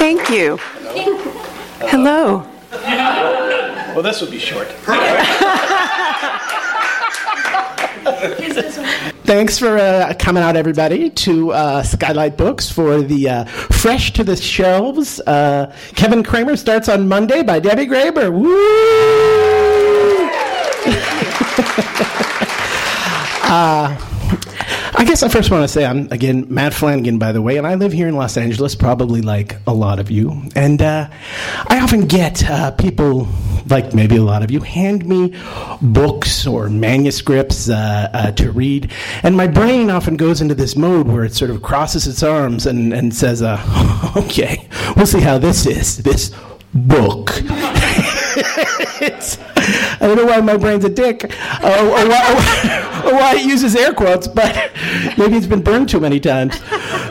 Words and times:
Thank 0.00 0.30
you. 0.30 0.56
Hello. 1.90 2.38
Well, 3.92 4.02
this 4.02 4.22
would 4.22 4.30
be 4.30 4.38
short. 4.38 4.66
Thanks 9.26 9.58
for 9.58 9.76
uh, 9.76 10.14
coming 10.18 10.42
out, 10.42 10.56
everybody, 10.56 11.10
to 11.10 11.52
uh, 11.52 11.82
Skylight 11.82 12.38
Books 12.38 12.70
for 12.70 13.02
the 13.02 13.28
uh, 13.28 13.44
Fresh 13.44 14.14
to 14.14 14.24
the 14.24 14.36
Shelves. 14.36 15.20
Uh, 15.20 15.76
Kevin 15.96 16.22
Kramer 16.22 16.56
starts 16.56 16.88
on 16.88 17.06
Monday 17.06 17.42
by 17.42 17.60
Debbie 17.60 17.86
Graber. 17.86 18.32
Woo! 18.32 18.56
I 24.92 25.04
guess 25.04 25.22
I 25.22 25.28
first 25.28 25.50
want 25.50 25.62
to 25.62 25.68
say 25.68 25.84
I'm 25.84 26.10
again 26.10 26.46
Matt 26.48 26.74
Flanagan, 26.74 27.18
by 27.18 27.32
the 27.32 27.40
way, 27.40 27.56
and 27.56 27.66
I 27.66 27.76
live 27.76 27.92
here 27.92 28.08
in 28.08 28.16
Los 28.16 28.36
Angeles, 28.36 28.74
probably 28.74 29.22
like 29.22 29.56
a 29.66 29.72
lot 29.72 30.00
of 30.00 30.10
you. 30.10 30.42
And 30.56 30.82
uh, 30.82 31.08
I 31.68 31.80
often 31.80 32.06
get 32.06 32.48
uh, 32.48 32.72
people, 32.72 33.28
like 33.68 33.94
maybe 33.94 34.16
a 34.16 34.22
lot 34.22 34.42
of 34.42 34.50
you, 34.50 34.60
hand 34.60 35.06
me 35.06 35.34
books 35.80 36.46
or 36.46 36.68
manuscripts 36.68 37.68
uh, 37.68 38.10
uh 38.12 38.32
to 38.32 38.50
read, 38.50 38.92
and 39.22 39.36
my 39.36 39.46
brain 39.46 39.90
often 39.90 40.16
goes 40.16 40.40
into 40.40 40.54
this 40.54 40.74
mode 40.76 41.06
where 41.06 41.24
it 41.24 41.34
sort 41.34 41.50
of 41.50 41.62
crosses 41.62 42.06
its 42.06 42.22
arms 42.22 42.66
and, 42.66 42.92
and 42.92 43.14
says, 43.14 43.42
uh, 43.42 44.12
"Okay, 44.16 44.68
we'll 44.96 45.06
see 45.06 45.20
how 45.20 45.38
this 45.38 45.66
is. 45.66 45.98
This 45.98 46.34
book." 46.74 47.30
I 49.00 49.96
don't 50.00 50.16
know 50.16 50.26
why 50.26 50.40
my 50.40 50.56
brain's 50.56 50.84
a 50.84 50.90
dick, 50.90 51.24
uh, 51.62 51.90
or, 51.90 52.08
why, 52.08 53.02
or, 53.06 53.14
why, 53.14 53.36
it 53.36 53.46
uses 53.46 53.74
air 53.74 53.92
quotes, 53.94 54.28
but 54.28 54.54
maybe 55.18 55.36
it's 55.36 55.46
been 55.46 55.62
burned 55.62 55.88
too 55.88 56.00
many 56.00 56.20
times. 56.20 56.60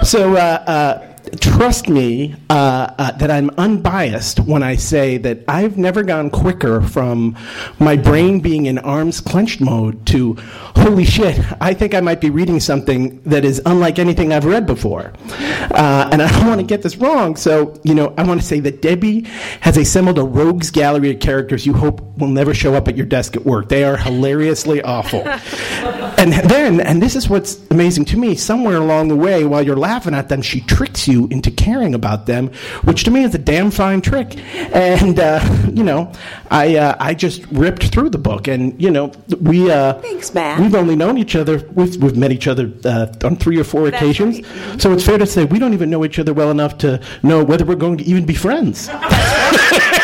So, 0.04 0.36
uh, 0.36 0.64
uh, 0.68 1.09
trust 1.40 1.90
me 1.90 2.36
uh, 2.50 2.94
uh, 2.98 3.12
that 3.14 3.30
I'm 3.30 3.50
unbiased 3.58 4.40
when 4.40 4.64
I 4.64 4.76
say 4.76 5.18
that 5.18 5.44
I've 5.48 5.78
never 5.78 6.04
gone 6.04 6.30
quicker 6.30 6.82
from 6.82 7.38
my 7.80 7.96
brain 7.96 8.40
being 8.40 8.66
in 8.66 8.78
arms 8.80 9.22
clenched 9.22 9.62
mode 9.62 10.06
to 10.08 10.36
holy 10.76 11.06
shit, 11.06 11.40
I 11.62 11.74
think 11.74 11.94
I 11.94 12.02
might 12.02 12.22
be 12.22 12.30
reading 12.30 12.60
something 12.60 13.22
that 13.24 13.46
is 13.46 13.62
unlike 13.66 14.00
anything 14.00 14.34
I've 14.34 14.46
read 14.46 14.66
before. 14.66 15.14
Uh, 15.30 16.10
and 16.12 16.22
I 16.22 16.32
don't 16.32 16.48
want 16.48 16.62
to 16.62 16.66
get 16.66 16.82
this 16.82 16.98
wrong, 16.98 17.36
so 17.36 17.80
you 17.84 17.96
know 17.96 18.14
I 18.18 18.24
want 18.24 18.42
to 18.42 18.46
say 18.46 18.60
that 18.62 18.82
Debbie 18.82 19.22
has 19.62 19.78
assembled 19.78 20.18
a 20.18 20.24
rogues 20.24 20.72
gallery 20.72 21.12
of 21.12 21.20
characters 21.20 21.66
you 21.66 21.74
hope 21.74 22.02
will 22.18 22.28
never 22.28 22.54
show 22.54 22.74
up 22.74 22.88
at 22.88 22.98
your 22.98 23.06
desk 23.06 23.36
at 23.36 23.46
work. 23.46 23.70
They 23.70 23.84
are 23.84 23.98
hilariously 23.98 24.82
awful. 24.82 25.24
and 26.20 26.34
then, 26.34 26.82
and 26.82 27.02
this 27.02 27.16
is 27.16 27.30
what's 27.30 27.60
amazing 27.72 28.04
to 28.06 28.18
me, 28.18 28.36
somewhere 28.36 28.76
along 28.76 29.08
the 29.08 29.16
way, 29.16 29.46
while 29.46 29.62
you're 29.62 29.78
laughing 29.78 30.14
at 30.14 30.28
them, 30.28 30.42
she 30.42 30.60
tricks 30.60 31.08
you 31.08 31.28
into 31.28 31.50
caring 31.50 31.94
about 31.94 32.26
them, 32.26 32.48
which 32.84 33.06
to 33.06 33.12
me 33.12 33.24
is 33.24 33.34
a 33.34 33.38
damn 33.38 33.72
fine 33.72 34.02
trick. 34.02 34.38
And 34.76 35.18
uh, 35.18 35.40
you 35.74 35.84
know, 35.84 36.12
I 36.52 36.76
uh, 36.76 36.98
I 37.00 37.14
just 37.14 37.46
ripped 37.48 37.86
through 37.86 38.10
the 38.10 38.18
book, 38.18 38.50
and 38.50 38.80
you 38.82 38.92
know, 38.92 39.14
we 39.40 39.72
uh, 39.72 39.94
thanks, 39.94 40.34
Matt. 40.34 40.60
We've 40.60 40.76
only 40.76 40.98
known 40.98 41.18
each 41.18 41.38
other. 41.38 41.66
We've, 41.74 41.96
we've 41.96 42.18
met 42.18 42.34
each 42.34 42.48
other 42.48 42.72
uh, 42.84 43.08
on 43.24 43.38
three 43.38 43.58
or 43.58 43.64
four 43.64 43.90
That's 43.90 44.04
occasions, 44.04 44.42
right. 44.42 44.82
so 44.82 44.92
it's 44.92 45.06
fair 45.06 45.18
to 45.18 45.26
say 45.26 45.46
we 45.46 45.58
don't 45.58 45.74
even 45.74 45.90
know 45.90 46.04
each 46.04 46.20
other 46.20 46.34
well 46.34 46.52
enough 46.52 46.78
to 46.80 47.02
know 47.24 47.46
whether 47.46 47.64
we're 47.64 47.76
going 47.76 47.98
to 47.98 48.04
even 48.04 48.26
be 48.26 48.36
friends. 48.36 48.90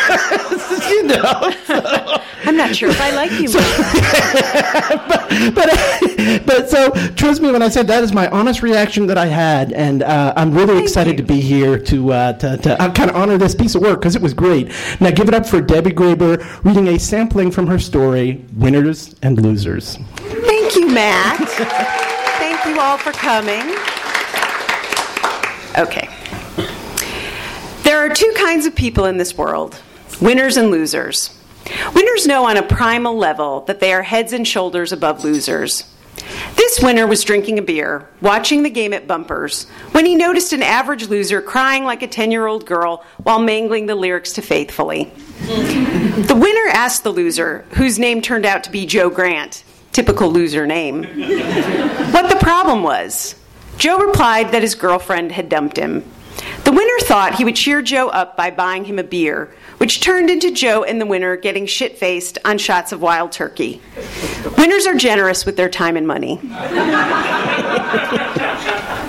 you 1.10 1.22
know. 1.22 1.52
So. 1.66 2.22
I'm 2.46 2.58
not 2.58 2.76
sure 2.76 2.90
if 2.90 3.02
I 3.02 3.12
like 3.12 3.32
you. 3.32 3.48
So, 3.48 3.60
but, 5.56 5.66
but, 5.66 6.46
but, 6.46 6.70
so 6.70 6.92
trust 7.16 7.42
me 7.42 7.52
when 7.52 7.62
I 7.62 7.70
said 7.70 7.88
that 7.88 8.04
is 8.04 8.14
my 8.14 8.28
honest 8.30 8.62
reaction 8.62 9.08
that 9.08 9.18
I 9.18 9.26
had, 9.26 9.74
and 9.74 10.04
uh, 10.04 10.34
I'm 10.36 10.52
really 10.54 10.76
Thank 10.76 10.84
excited 10.84 11.12
you. 11.14 11.18
to 11.18 11.24
be 11.24 11.42
here 11.42 11.80
to 11.80 12.14
uh, 12.14 12.34
to, 12.34 12.58
to 12.58 12.82
uh, 12.82 12.92
kind 12.94 13.10
of 13.10 13.16
honor 13.16 13.38
this 13.38 13.56
piece 13.56 13.74
of 13.76 13.82
work 13.82 14.00
because 14.00 14.16
it 14.16 14.22
was 14.22 14.34
great. 14.34 14.72
Now 15.00 15.12
give 15.12 15.28
it 15.28 15.34
up 15.34 15.46
for 15.46 15.60
Debbie 15.60 15.92
Graber 15.92 16.64
reading 16.64 16.88
a 16.90 17.00
sampling 17.00 17.52
from 17.52 17.68
her 17.68 17.80
story, 17.80 18.46
"Winners 18.56 19.16
and 19.24 19.42
Losers." 19.42 19.98
Thank 20.18 20.76
you, 20.76 20.88
Matt. 20.88 21.40
Thank 22.38 22.66
you 22.66 22.80
all 22.80 22.98
for 22.98 23.12
coming. 23.12 23.76
Okay. 25.78 26.10
There 27.84 28.00
are 28.00 28.10
two 28.10 28.34
kinds 28.38 28.66
of 28.66 28.76
people 28.76 29.06
in 29.06 29.18
this 29.18 29.38
world 29.38 29.80
winners 30.26 30.58
and 30.58 30.72
losers. 30.72 31.30
Winners 31.94 32.26
know 32.26 32.46
on 32.46 32.58
a 32.58 32.64
primal 32.64 33.16
level 33.16 33.62
that 33.62 33.80
they 33.80 33.94
are 33.94 34.02
heads 34.02 34.34
and 34.34 34.48
shoulders 34.48 34.92
above 34.92 35.24
losers. 35.24 35.84
This 36.56 36.80
winner 36.82 37.06
was 37.06 37.24
drinking 37.24 37.60
a 37.60 37.62
beer, 37.62 38.10
watching 38.22 38.64
the 38.64 38.72
game 38.72 38.92
at 38.92 39.06
Bumpers, 39.06 39.66
when 39.92 40.06
he 40.06 40.16
noticed 40.16 40.52
an 40.52 40.64
average 40.64 41.10
loser 41.10 41.42
crying 41.42 41.84
like 41.84 42.02
a 42.02 42.08
10 42.08 42.32
year 42.32 42.48
old 42.48 42.66
girl 42.66 43.06
while 43.18 43.38
mangling 43.38 43.86
the 43.86 43.94
lyrics 43.94 44.34
to 44.34 44.42
Faithfully. 44.42 45.12
the 45.46 46.36
winner 46.36 46.70
asked 46.72 47.04
the 47.04 47.14
loser, 47.14 47.64
whose 47.72 48.00
name 48.00 48.20
turned 48.20 48.48
out 48.48 48.64
to 48.64 48.72
be 48.72 48.88
Joe 48.88 49.12
Grant, 49.12 49.64
typical 49.92 50.32
loser 50.32 50.66
name, 50.66 51.04
what 51.04 52.30
the 52.30 52.40
problem 52.42 52.82
was. 52.82 53.36
Joe 53.78 54.00
replied 54.00 54.52
that 54.54 54.64
his 54.64 54.74
girlfriend 54.74 55.34
had 55.34 55.50
dumped 55.50 55.78
him. 55.78 56.04
The 56.64 56.72
winner 56.72 57.00
thought 57.02 57.36
he 57.36 57.46
would 57.46 57.56
cheer 57.56 57.82
Joe 57.82 58.10
up 58.10 58.36
by 58.36 58.52
buying 58.52 58.86
him 58.86 59.00
a 59.00 59.04
beer, 59.04 59.54
which 59.78 60.02
turned 60.02 60.30
into 60.30 60.52
Joe 60.52 60.84
and 60.84 61.00
the 61.00 61.06
winner 61.06 61.36
getting 61.36 61.66
shit 61.66 61.98
faced 61.98 62.38
on 62.46 62.58
shots 62.58 62.92
of 62.92 63.02
wild 63.02 63.32
turkey. 63.32 63.82
Winners 64.58 64.86
are 64.86 64.96
generous 64.96 65.46
with 65.46 65.58
their 65.58 65.70
time 65.70 65.98
and 65.98 66.08
money. 66.08 66.38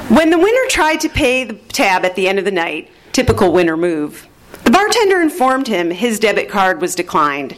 when 0.09 0.31
the 0.31 0.39
winner 0.39 0.69
tried 0.69 1.01
to 1.01 1.09
pay 1.09 1.45
the 1.45 1.55
tab 1.55 2.05
at 2.05 2.17
the 2.17 2.29
end 2.29 2.39
of 2.39 2.45
the 2.45 2.51
night, 2.51 2.91
typical 3.13 3.53
winner 3.53 3.77
move, 3.77 4.27
the 4.65 4.71
bartender 4.71 5.21
informed 5.21 5.69
him 5.69 5.91
his 5.91 6.19
debit 6.19 6.49
card 6.49 6.81
was 6.81 6.95
declined. 6.95 7.57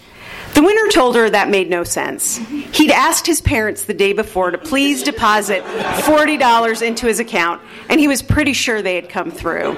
The 0.59 0.65
winner 0.65 0.89
told 0.89 1.15
her 1.15 1.31
that 1.31 1.49
made 1.51 1.71
no 1.71 1.85
sense. 1.85 2.39
He'd 2.73 2.91
asked 2.91 3.29
his 3.29 3.41
parents 3.41 3.85
the 3.85 3.95
day 3.95 4.13
before 4.13 4.51
to 4.51 4.59
please 4.59 5.05
deposit 5.05 5.63
$40 5.63 6.83
into 6.85 7.07
his 7.07 7.21
account, 7.21 7.63
and 7.89 8.01
he 8.01 8.09
was 8.09 8.23
pretty 8.23 8.55
sure 8.55 8.83
they 8.83 8.97
had 8.97 9.09
come 9.09 9.31
through. 9.31 9.75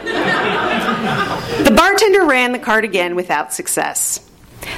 The 1.64 1.74
bartender 1.76 2.24
ran 2.24 2.52
the 2.52 2.58
card 2.58 2.86
again 2.86 3.14
without 3.14 3.52
success. 3.52 4.26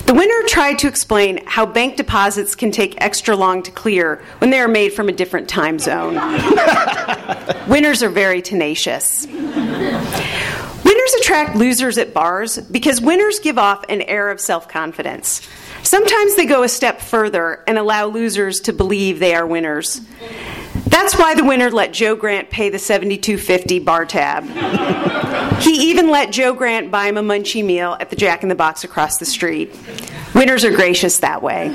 The 0.07 0.15
winner 0.15 0.43
tried 0.49 0.81
to 0.81 0.89
explain 0.89 1.39
how 1.47 1.67
bank 1.67 1.95
deposits 1.95 2.57
can 2.57 2.73
take 2.73 3.01
extra 3.01 3.37
long 3.37 3.63
to 3.63 3.71
clear 3.71 4.25
when 4.39 4.51
they 4.51 4.59
are 4.59 4.67
made 4.67 4.95
from 4.95 5.09
a 5.09 5.13
different 5.13 5.49
time 5.49 5.79
zone. 5.79 6.15
Winners 7.69 8.03
are 8.03 8.11
very 8.11 8.43
tenacious. 8.43 9.29
Winners 10.85 11.15
attract 11.21 11.55
losers 11.55 11.97
at 11.97 12.13
bars 12.13 12.59
because 12.59 13.01
winners 13.01 13.39
give 13.39 13.57
off 13.57 13.85
an 13.89 14.03
air 14.03 14.33
of 14.33 14.41
self 14.41 14.69
confidence. 14.69 15.49
Sometimes 15.83 16.37
they 16.37 16.47
go 16.47 16.63
a 16.63 16.69
step 16.69 17.01
further 17.01 17.63
and 17.67 17.79
allow 17.79 18.07
losers 18.07 18.61
to 18.63 18.73
believe 18.73 19.19
they 19.19 19.35
are 19.35 19.47
winners. 19.47 20.01
That's 20.87 21.17
why 21.19 21.35
the 21.35 21.45
winner 21.45 21.71
let 21.71 21.93
Joe 21.93 22.17
Grant 22.17 22.51
pay 22.51 22.69
the 22.69 22.79
7250 22.79 23.79
bar 23.81 24.07
tab. 24.07 24.45
he 25.63 25.91
even 25.91 26.11
let 26.11 26.31
Joe 26.31 26.53
Grant 26.55 26.91
buy 26.91 27.07
him 27.07 27.17
a 27.17 27.23
munchie 27.23 27.65
meal 27.65 27.97
at 27.99 28.11
the 28.11 28.17
Jack 28.17 28.43
in 28.43 28.49
the 28.49 28.55
Box 28.55 28.85
across 28.85 29.19
the 29.19 29.27
street. 29.27 29.75
Winners 30.35 30.65
are 30.65 30.75
gracious 30.75 31.19
that 31.19 31.43
way. 31.43 31.71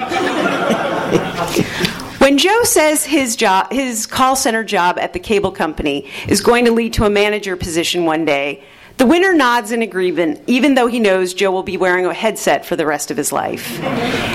When 2.28 2.38
Joe 2.38 2.64
says 2.64 3.06
his 3.06 3.38
job, 3.38 3.72
his 3.72 4.06
call 4.06 4.36
center 4.36 4.62
job 4.62 5.00
at 5.00 5.14
the 5.14 5.20
cable 5.20 5.52
company 5.54 6.10
is 6.28 6.42
going 6.42 6.66
to 6.66 6.74
lead 6.74 6.92
to 6.94 7.06
a 7.06 7.10
manager 7.10 7.56
position 7.56 8.04
one 8.04 8.26
day, 8.26 8.66
the 8.98 9.06
winner 9.06 9.34
nods 9.34 9.72
in 9.72 9.84
agreement, 9.84 10.42
even 10.48 10.74
though 10.74 10.88
he 10.88 11.00
knows 11.00 11.36
Joe 11.36 11.52
will 11.52 11.64
be 11.64 11.78
wearing 11.78 12.08
a 12.08 12.14
headset 12.14 12.66
for 12.66 12.76
the 12.76 12.86
rest 12.86 13.12
of 13.12 13.18
his 13.18 13.32
life. 13.32 13.80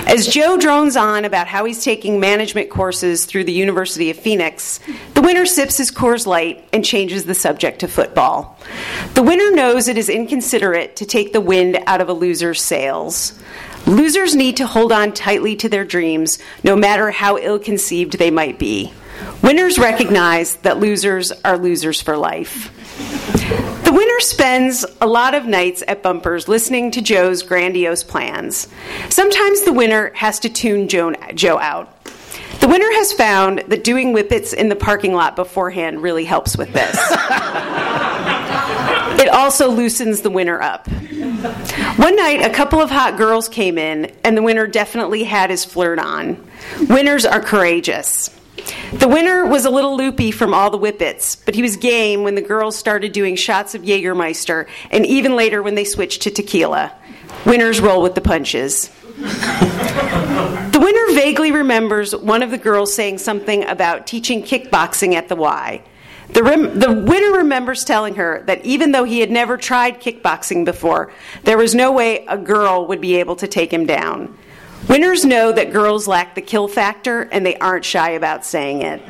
As 0.06 0.28
Joe 0.28 0.56
drones 0.56 0.96
on 0.96 1.24
about 1.24 1.48
how 1.48 1.64
he's 1.64 1.82
taking 1.82 2.20
management 2.20 2.70
courses 2.70 3.24
through 3.24 3.44
the 3.44 3.52
University 3.52 4.08
of 4.10 4.16
Phoenix, 4.16 4.78
the 5.14 5.22
winner 5.22 5.46
sips 5.46 5.78
his 5.78 5.90
Coors 5.90 6.26
Light 6.26 6.64
and 6.72 6.84
changes 6.84 7.24
the 7.24 7.34
subject 7.34 7.80
to 7.80 7.88
football. 7.88 8.56
The 9.14 9.22
winner 9.22 9.50
knows 9.50 9.88
it 9.88 9.98
is 9.98 10.08
inconsiderate 10.08 10.94
to 10.96 11.06
take 11.06 11.32
the 11.32 11.40
wind 11.40 11.78
out 11.86 12.00
of 12.00 12.08
a 12.08 12.12
loser's 12.12 12.62
sails. 12.62 13.38
Losers 13.86 14.36
need 14.36 14.58
to 14.58 14.66
hold 14.66 14.92
on 14.92 15.12
tightly 15.12 15.56
to 15.56 15.68
their 15.68 15.84
dreams, 15.84 16.38
no 16.62 16.76
matter 16.76 17.10
how 17.10 17.36
ill 17.36 17.58
conceived 17.58 18.16
they 18.18 18.30
might 18.30 18.60
be. 18.60 18.92
Winners 19.42 19.78
recognize 19.78 20.56
that 20.58 20.78
losers 20.78 21.32
are 21.44 21.58
losers 21.58 22.00
for 22.00 22.16
life. 22.16 22.70
The 23.84 23.92
winner 23.92 24.20
spends 24.20 24.84
a 25.00 25.06
lot 25.06 25.34
of 25.34 25.46
nights 25.46 25.82
at 25.86 26.02
bumpers 26.02 26.48
listening 26.48 26.90
to 26.92 27.02
Joe's 27.02 27.42
grandiose 27.42 28.04
plans. 28.04 28.68
Sometimes 29.08 29.62
the 29.62 29.72
winner 29.72 30.12
has 30.14 30.38
to 30.40 30.48
tune 30.48 30.88
Joe, 30.88 31.14
Joe 31.34 31.58
out. 31.58 32.04
The 32.60 32.68
winner 32.68 32.90
has 32.92 33.12
found 33.12 33.64
that 33.68 33.82
doing 33.82 34.12
whippets 34.12 34.52
in 34.52 34.68
the 34.68 34.76
parking 34.76 35.14
lot 35.14 35.36
beforehand 35.36 36.02
really 36.02 36.24
helps 36.24 36.56
with 36.56 36.72
this. 36.72 36.96
it 39.20 39.28
also 39.28 39.70
loosens 39.70 40.22
the 40.22 40.30
winner 40.30 40.62
up. 40.62 40.86
One 41.96 42.14
night, 42.16 42.42
a 42.42 42.50
couple 42.50 42.80
of 42.80 42.90
hot 42.90 43.16
girls 43.16 43.48
came 43.48 43.78
in, 43.78 44.12
and 44.22 44.36
the 44.36 44.42
winner 44.42 44.66
definitely 44.66 45.24
had 45.24 45.50
his 45.50 45.64
flirt 45.64 45.98
on. 45.98 46.42
Winners 46.88 47.24
are 47.24 47.40
courageous. 47.40 48.30
The 48.92 49.08
winner 49.08 49.46
was 49.46 49.64
a 49.64 49.70
little 49.70 49.96
loopy 49.96 50.30
from 50.30 50.52
all 50.52 50.70
the 50.70 50.78
whippets, 50.78 51.36
but 51.36 51.54
he 51.54 51.62
was 51.62 51.76
game 51.76 52.22
when 52.22 52.34
the 52.34 52.42
girls 52.42 52.76
started 52.76 53.12
doing 53.12 53.36
shots 53.36 53.74
of 53.74 53.82
Jägermeister, 53.82 54.68
and 54.90 55.06
even 55.06 55.34
later 55.34 55.62
when 55.62 55.74
they 55.74 55.84
switched 55.84 56.22
to 56.22 56.30
tequila. 56.30 56.92
Winners 57.46 57.80
roll 57.80 58.02
with 58.02 58.14
the 58.14 58.20
punches. 58.20 58.88
the 59.16 60.78
winner 60.80 61.14
vaguely 61.14 61.52
remembers 61.52 62.14
one 62.14 62.42
of 62.42 62.50
the 62.50 62.58
girls 62.58 62.92
saying 62.92 63.18
something 63.18 63.64
about 63.64 64.06
teaching 64.06 64.42
kickboxing 64.42 65.14
at 65.14 65.28
the 65.28 65.36
Y. 65.36 65.82
The, 66.30 66.42
rem- 66.42 66.78
the 66.78 66.92
winner 66.92 67.38
remembers 67.38 67.84
telling 67.84 68.14
her 68.14 68.42
that 68.46 68.64
even 68.64 68.92
though 68.92 69.04
he 69.04 69.20
had 69.20 69.30
never 69.30 69.56
tried 69.56 70.00
kickboxing 70.00 70.64
before, 70.64 71.12
there 71.44 71.58
was 71.58 71.74
no 71.74 71.92
way 71.92 72.24
a 72.26 72.38
girl 72.38 72.86
would 72.86 73.00
be 73.00 73.16
able 73.16 73.36
to 73.36 73.46
take 73.46 73.72
him 73.72 73.86
down. 73.86 74.36
Winners 74.88 75.24
know 75.24 75.52
that 75.52 75.72
girls 75.72 76.08
lack 76.08 76.34
the 76.34 76.42
kill 76.42 76.68
factor 76.68 77.22
and 77.32 77.46
they 77.46 77.56
aren't 77.56 77.84
shy 77.84 78.10
about 78.10 78.44
saying 78.44 78.82
it. 78.82 79.00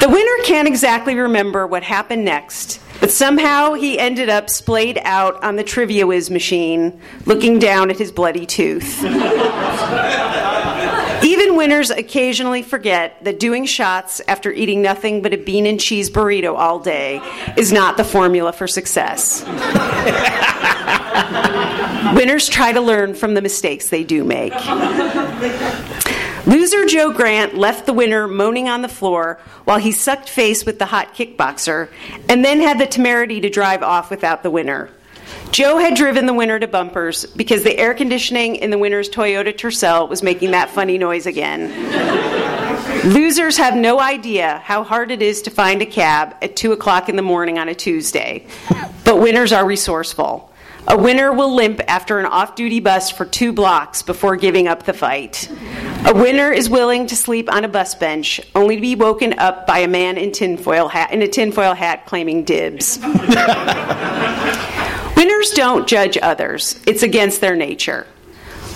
the 0.00 0.08
winner 0.08 0.44
can't 0.44 0.66
exactly 0.66 1.14
remember 1.14 1.66
what 1.66 1.82
happened 1.82 2.24
next, 2.24 2.80
but 3.00 3.10
somehow 3.10 3.74
he 3.74 3.98
ended 3.98 4.28
up 4.28 4.48
splayed 4.50 4.98
out 5.04 5.42
on 5.44 5.56
the 5.56 5.64
Trivia 5.64 6.06
Whiz 6.06 6.30
machine, 6.30 7.00
looking 7.26 7.58
down 7.58 7.90
at 7.90 7.98
his 7.98 8.10
bloody 8.10 8.46
tooth. 8.46 9.04
Even 11.22 11.56
winners 11.56 11.90
occasionally 11.90 12.62
forget 12.62 13.22
that 13.24 13.38
doing 13.40 13.66
shots 13.66 14.22
after 14.28 14.52
eating 14.52 14.80
nothing 14.80 15.20
but 15.20 15.34
a 15.34 15.36
bean 15.36 15.66
and 15.66 15.78
cheese 15.80 16.08
burrito 16.08 16.56
all 16.56 16.78
day 16.78 17.20
is 17.56 17.72
not 17.72 17.96
the 17.96 18.04
formula 18.04 18.52
for 18.52 18.66
success. 18.66 19.44
winners 22.14 22.48
try 22.48 22.72
to 22.72 22.80
learn 22.80 23.14
from 23.14 23.34
the 23.34 23.42
mistakes 23.42 23.88
they 23.88 24.04
do 24.04 24.24
make. 24.24 24.54
Loser 26.46 26.86
Joe 26.86 27.12
Grant 27.12 27.58
left 27.58 27.84
the 27.84 27.92
winner 27.92 28.26
moaning 28.26 28.68
on 28.68 28.82
the 28.82 28.88
floor 28.88 29.38
while 29.64 29.78
he 29.78 29.92
sucked 29.92 30.30
face 30.30 30.64
with 30.64 30.78
the 30.78 30.86
hot 30.86 31.14
kickboxer 31.14 31.90
and 32.28 32.44
then 32.44 32.60
had 32.60 32.78
the 32.78 32.86
temerity 32.86 33.40
to 33.40 33.50
drive 33.50 33.82
off 33.82 34.10
without 34.10 34.42
the 34.42 34.50
winner. 34.50 34.88
Joe 35.50 35.78
had 35.78 35.94
driven 35.94 36.26
the 36.26 36.32
winner 36.32 36.58
to 36.58 36.66
bumpers 36.66 37.26
because 37.26 37.64
the 37.64 37.76
air 37.76 37.92
conditioning 37.94 38.56
in 38.56 38.70
the 38.70 38.78
winner's 38.78 39.08
Toyota 39.10 39.54
Tercel 39.54 40.08
was 40.08 40.22
making 40.22 40.52
that 40.52 40.70
funny 40.70 40.96
noise 40.98 41.26
again. 41.26 41.68
Losers 43.04 43.56
have 43.56 43.76
no 43.76 44.00
idea 44.00 44.62
how 44.64 44.82
hard 44.82 45.10
it 45.10 45.22
is 45.22 45.42
to 45.42 45.50
find 45.50 45.82
a 45.82 45.86
cab 45.86 46.34
at 46.42 46.56
2 46.56 46.72
o'clock 46.72 47.08
in 47.08 47.16
the 47.16 47.22
morning 47.22 47.58
on 47.58 47.68
a 47.68 47.74
Tuesday, 47.74 48.46
but 49.04 49.20
winners 49.20 49.52
are 49.52 49.66
resourceful. 49.66 50.52
A 50.86 50.96
winner 50.96 51.32
will 51.32 51.54
limp 51.54 51.80
after 51.88 52.18
an 52.18 52.26
off 52.26 52.54
duty 52.54 52.80
bus 52.80 53.10
for 53.10 53.24
two 53.24 53.52
blocks 53.52 54.02
before 54.02 54.36
giving 54.36 54.68
up 54.68 54.84
the 54.84 54.92
fight. 54.92 55.50
A 56.06 56.14
winner 56.14 56.52
is 56.52 56.70
willing 56.70 57.06
to 57.08 57.16
sleep 57.16 57.52
on 57.52 57.64
a 57.64 57.68
bus 57.68 57.94
bench 57.94 58.40
only 58.54 58.76
to 58.76 58.80
be 58.80 58.94
woken 58.94 59.38
up 59.38 59.66
by 59.66 59.80
a 59.80 59.88
man 59.88 60.16
in, 60.16 60.32
tinfoil 60.32 60.88
hat, 60.88 61.12
in 61.12 61.22
a 61.22 61.28
tinfoil 61.28 61.74
hat 61.74 62.06
claiming 62.06 62.44
dibs. 62.44 62.98
Winners 65.16 65.50
don't 65.50 65.88
judge 65.88 66.16
others, 66.22 66.80
it's 66.86 67.02
against 67.02 67.40
their 67.40 67.56
nature. 67.56 68.06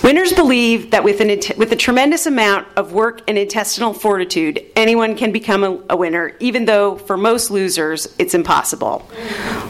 Winners 0.03 0.33
believe 0.33 0.91
that 0.91 1.05
with, 1.05 1.21
an, 1.21 1.29
with 1.57 1.71
a 1.71 1.77
tremendous 1.77 2.25
amount 2.25 2.67
of 2.75 2.91
work 2.91 3.21
and 3.25 3.37
intestinal 3.37 3.93
fortitude, 3.93 4.61
anyone 4.75 5.15
can 5.15 5.31
become 5.31 5.63
a, 5.63 5.81
a 5.91 5.95
winner, 5.95 6.35
even 6.41 6.65
though 6.65 6.97
for 6.97 7.15
most 7.15 7.49
losers, 7.49 8.13
it's 8.19 8.33
impossible. 8.33 9.09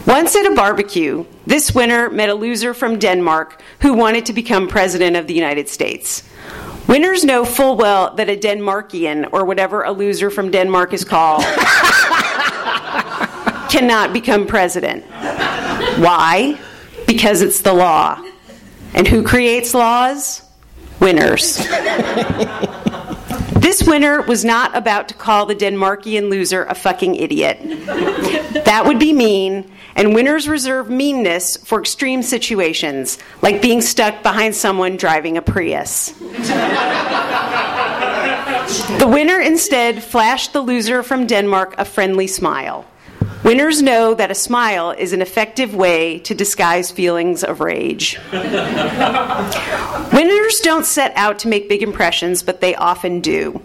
Once 0.07 0.35
at 0.35 0.51
a 0.51 0.56
barbecue, 0.56 1.24
this 1.45 1.75
winner 1.75 2.09
met 2.09 2.30
a 2.30 2.33
loser 2.33 2.74
from 2.74 2.97
Denmark 2.97 3.62
who 3.81 3.94
wanted 3.94 4.25
to 4.25 4.33
become 4.33 4.68
president 4.68 5.15
of 5.15 5.27
the 5.27 5.35
United 5.35 5.69
States. 5.69 6.24
Winners 6.88 7.24
know 7.24 7.45
full 7.45 7.77
well 7.77 8.15
that 8.15 8.27
a 8.27 8.36
Denmarkian, 8.36 9.29
or 9.31 9.45
whatever 9.45 9.83
a 9.83 9.91
loser 9.91 10.31
from 10.31 10.50
Denmark 10.50 10.94
is 10.94 11.06
called, 11.06 11.44
cannot 13.69 14.13
become 14.13 14.47
president. 14.47 15.06
Why? 16.00 16.59
Because 17.06 17.44
it's 17.44 17.62
the 17.62 17.74
law. 17.74 18.19
And 18.94 19.07
who 19.07 19.24
creates 19.24 19.74
laws? 19.74 20.42
Winners. 21.00 21.57
this 23.56 23.84
winner 23.84 24.22
was 24.22 24.45
not 24.45 24.75
about 24.78 25.07
to 25.10 25.13
call 25.16 25.45
the 25.45 25.56
Denmarkian 25.56 26.30
loser 26.30 26.63
a 26.66 26.75
fucking 26.75 27.16
idiot. 27.16 27.60
That 28.66 28.84
would 28.86 29.00
be 29.00 29.13
mean, 29.13 29.72
and 29.95 30.13
winners 30.13 30.48
reserve 30.48 30.90
meanness 30.90 31.57
for 31.57 31.80
extreme 31.80 32.22
situations, 32.24 33.18
like 33.42 33.62
being 33.62 33.81
stuck 33.81 34.24
behind 34.24 34.56
someone 34.56 34.98
driving 34.98 35.38
a 35.38 35.42
Prius. 35.42 36.12
the 39.00 39.10
winner 39.12 39.39
instead 39.39 40.04
flashed 40.04 40.54
the 40.54 40.62
loser 40.62 41.04
from 41.04 41.28
Denmark 41.28 41.75
a 41.78 41.86
friendly 41.86 42.28
smile. 42.28 42.86
Winners 43.44 43.81
know 43.81 44.14
that 44.14 44.31
a 44.31 44.36
smile 44.36 44.92
is 44.92 45.14
an 45.14 45.22
effective 45.22 45.75
way 45.75 46.20
to 46.20 46.34
disguise 46.34 46.92
feelings 46.92 47.44
of 47.44 47.60
rage. 47.60 48.20
Winners 50.14 50.60
don't 50.60 50.86
set 50.86 51.14
out 51.16 51.40
to 51.40 51.48
make 51.48 51.70
big 51.70 51.84
impressions, 51.84 52.44
but 52.44 52.62
they 52.62 52.75
often 52.75 53.22
do. 53.22 53.62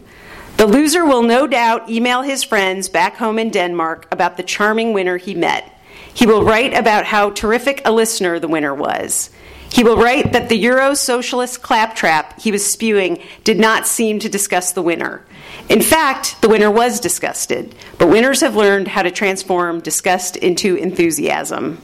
The 0.57 0.67
loser 0.67 1.05
will 1.05 1.23
no 1.23 1.47
doubt 1.47 1.89
email 1.89 2.23
his 2.23 2.43
friends 2.43 2.89
back 2.89 3.17
home 3.17 3.39
in 3.39 3.51
Denmark 3.51 4.09
about 4.11 4.37
the 4.37 4.43
charming 4.43 4.93
winner 4.93 5.17
he 5.17 5.35
met. 5.35 5.73
He 6.13 6.27
will 6.27 6.43
write 6.43 6.75
about 6.75 7.05
how 7.05 7.31
terrific 7.31 7.83
a 7.85 7.93
listener 7.93 8.41
the 8.41 8.49
winner 8.49 8.75
was. 8.75 9.31
He 9.71 9.85
will 9.85 9.97
write 9.97 10.33
that 10.33 10.49
the 10.49 10.57
Euro 10.57 10.95
socialist 10.95 11.63
claptrap 11.63 12.41
he 12.41 12.51
was 12.51 12.69
spewing 12.69 13.23
did 13.45 13.61
not 13.61 13.87
seem 13.87 14.19
to 14.19 14.29
discuss 14.29 14.73
the 14.73 14.83
winner. 14.83 15.25
In 15.69 15.83
fact, 15.83 16.41
the 16.41 16.49
winner 16.49 16.71
was 16.71 16.99
disgusted, 16.99 17.75
but 17.99 18.09
winners 18.09 18.41
have 18.41 18.57
learned 18.57 18.89
how 18.89 19.03
to 19.03 19.11
transform 19.11 19.81
disgust 19.81 20.37
into 20.37 20.77
enthusiasm. 20.77 21.83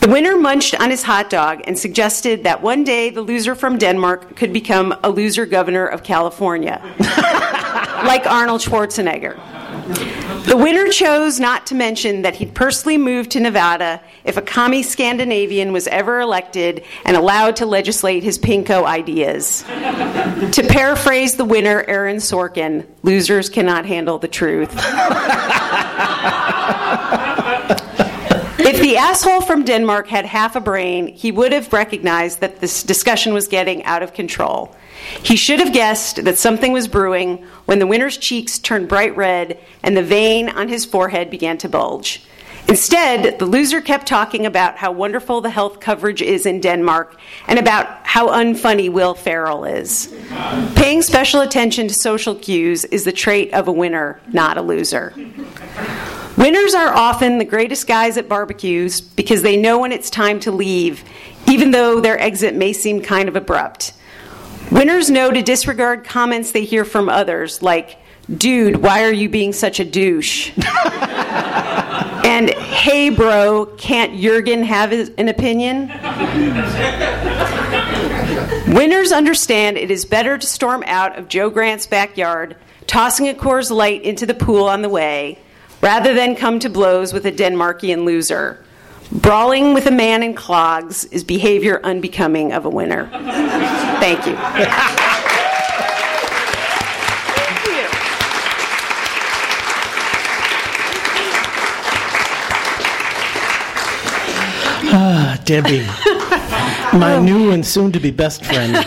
The 0.00 0.08
winner 0.08 0.36
munched 0.36 0.78
on 0.78 0.90
his 0.90 1.02
hot 1.02 1.30
dog 1.30 1.62
and 1.64 1.78
suggested 1.78 2.44
that 2.44 2.62
one 2.62 2.84
day 2.84 3.10
the 3.10 3.22
loser 3.22 3.54
from 3.54 3.78
Denmark 3.78 4.36
could 4.36 4.52
become 4.52 4.94
a 5.02 5.10
loser 5.10 5.46
governor 5.46 5.86
of 5.86 6.02
California, 6.02 6.80
like 8.04 8.26
Arnold 8.26 8.60
Schwarzenegger. 8.60 9.38
The 10.46 10.56
winner 10.56 10.88
chose 10.88 11.38
not 11.38 11.66
to 11.66 11.74
mention 11.74 12.22
that 12.22 12.34
he'd 12.34 12.54
personally 12.54 12.96
moved 12.98 13.32
to 13.32 13.40
Nevada 13.40 14.00
if 14.24 14.36
a 14.36 14.42
commie 14.42 14.82
Scandinavian 14.82 15.72
was 15.72 15.86
ever 15.86 16.20
elected 16.20 16.84
and 17.04 17.16
allowed 17.16 17.56
to 17.56 17.66
legislate 17.66 18.22
his 18.22 18.38
pinko 18.38 18.84
ideas. 18.84 19.62
to 19.62 20.66
paraphrase 20.68 21.36
the 21.36 21.44
winner, 21.44 21.84
Aaron 21.86 22.16
Sorkin, 22.16 22.86
losers 23.02 23.48
cannot 23.48 23.86
handle 23.86 24.18
the 24.18 24.28
truth. 24.28 24.70
If 28.70 28.80
the 28.80 28.98
asshole 28.98 29.40
from 29.40 29.64
Denmark 29.64 30.06
had 30.06 30.24
half 30.24 30.54
a 30.54 30.60
brain, 30.60 31.08
he 31.08 31.32
would 31.32 31.50
have 31.50 31.72
recognized 31.72 32.38
that 32.38 32.60
this 32.60 32.84
discussion 32.84 33.34
was 33.34 33.48
getting 33.48 33.82
out 33.82 34.04
of 34.04 34.14
control. 34.14 34.76
He 35.24 35.34
should 35.34 35.58
have 35.58 35.72
guessed 35.72 36.24
that 36.24 36.38
something 36.38 36.70
was 36.70 36.86
brewing 36.86 37.44
when 37.64 37.80
the 37.80 37.86
winner's 37.88 38.16
cheeks 38.16 38.60
turned 38.60 38.88
bright 38.88 39.16
red 39.16 39.58
and 39.82 39.96
the 39.96 40.04
vein 40.04 40.48
on 40.48 40.68
his 40.68 40.84
forehead 40.84 41.30
began 41.30 41.58
to 41.58 41.68
bulge. 41.68 42.22
Instead, 42.70 43.36
the 43.40 43.46
loser 43.46 43.80
kept 43.80 44.06
talking 44.06 44.46
about 44.46 44.76
how 44.76 44.92
wonderful 44.92 45.40
the 45.40 45.50
health 45.50 45.80
coverage 45.80 46.22
is 46.22 46.46
in 46.46 46.60
Denmark 46.60 47.18
and 47.48 47.58
about 47.58 48.06
how 48.06 48.28
unfunny 48.28 48.88
Will 48.88 49.12
Ferrell 49.12 49.64
is. 49.64 50.14
Paying 50.76 51.02
special 51.02 51.40
attention 51.40 51.88
to 51.88 51.94
social 51.94 52.36
cues 52.36 52.84
is 52.84 53.02
the 53.02 53.10
trait 53.10 53.52
of 53.54 53.66
a 53.66 53.72
winner, 53.72 54.20
not 54.32 54.56
a 54.56 54.62
loser. 54.62 55.12
Winners 56.38 56.72
are 56.72 56.94
often 56.94 57.38
the 57.38 57.44
greatest 57.44 57.88
guys 57.88 58.16
at 58.16 58.28
barbecues 58.28 59.00
because 59.00 59.42
they 59.42 59.56
know 59.56 59.80
when 59.80 59.90
it's 59.90 60.08
time 60.08 60.38
to 60.38 60.52
leave, 60.52 61.02
even 61.48 61.72
though 61.72 62.00
their 62.00 62.20
exit 62.20 62.54
may 62.54 62.72
seem 62.72 63.02
kind 63.02 63.28
of 63.28 63.34
abrupt. 63.34 63.94
Winners 64.70 65.10
know 65.10 65.32
to 65.32 65.42
disregard 65.42 66.04
comments 66.04 66.52
they 66.52 66.64
hear 66.64 66.84
from 66.84 67.08
others, 67.08 67.62
like, 67.62 67.98
dude, 68.32 68.76
why 68.76 69.02
are 69.02 69.12
you 69.12 69.28
being 69.28 69.52
such 69.52 69.80
a 69.80 69.84
douche? 69.84 70.52
and, 72.40 72.54
hey, 72.54 73.10
bro, 73.10 73.66
can't 73.76 74.18
Jurgen 74.18 74.62
have 74.62 74.92
an 74.92 75.28
opinion? 75.28 75.88
Winners 78.74 79.12
understand 79.12 79.76
it 79.76 79.90
is 79.90 80.06
better 80.06 80.38
to 80.38 80.46
storm 80.46 80.82
out 80.86 81.18
of 81.18 81.28
Joe 81.28 81.50
Grant's 81.50 81.86
backyard, 81.86 82.56
tossing 82.86 83.28
a 83.28 83.34
Coors 83.34 83.70
Light 83.70 84.02
into 84.02 84.24
the 84.24 84.32
pool 84.32 84.64
on 84.64 84.80
the 84.80 84.88
way, 84.88 85.38
rather 85.82 86.14
than 86.14 86.34
come 86.34 86.58
to 86.60 86.70
blows 86.70 87.12
with 87.12 87.26
a 87.26 87.32
Denmarkian 87.32 88.04
loser. 88.06 88.64
Brawling 89.12 89.74
with 89.74 89.86
a 89.86 89.90
man 89.90 90.22
in 90.22 90.32
clogs 90.32 91.04
is 91.06 91.24
behavior 91.24 91.78
unbecoming 91.84 92.52
of 92.54 92.64
a 92.64 92.70
winner. 92.70 93.10
Thank 94.00 94.26
you. 94.26 95.19
Ah, 105.02 105.40
Debbie, 105.46 105.86
my 106.98 107.18
new 107.18 107.52
and 107.52 107.64
soon 107.64 107.90
to 107.92 107.98
be 107.98 108.10
best 108.10 108.44
friend. 108.44 108.76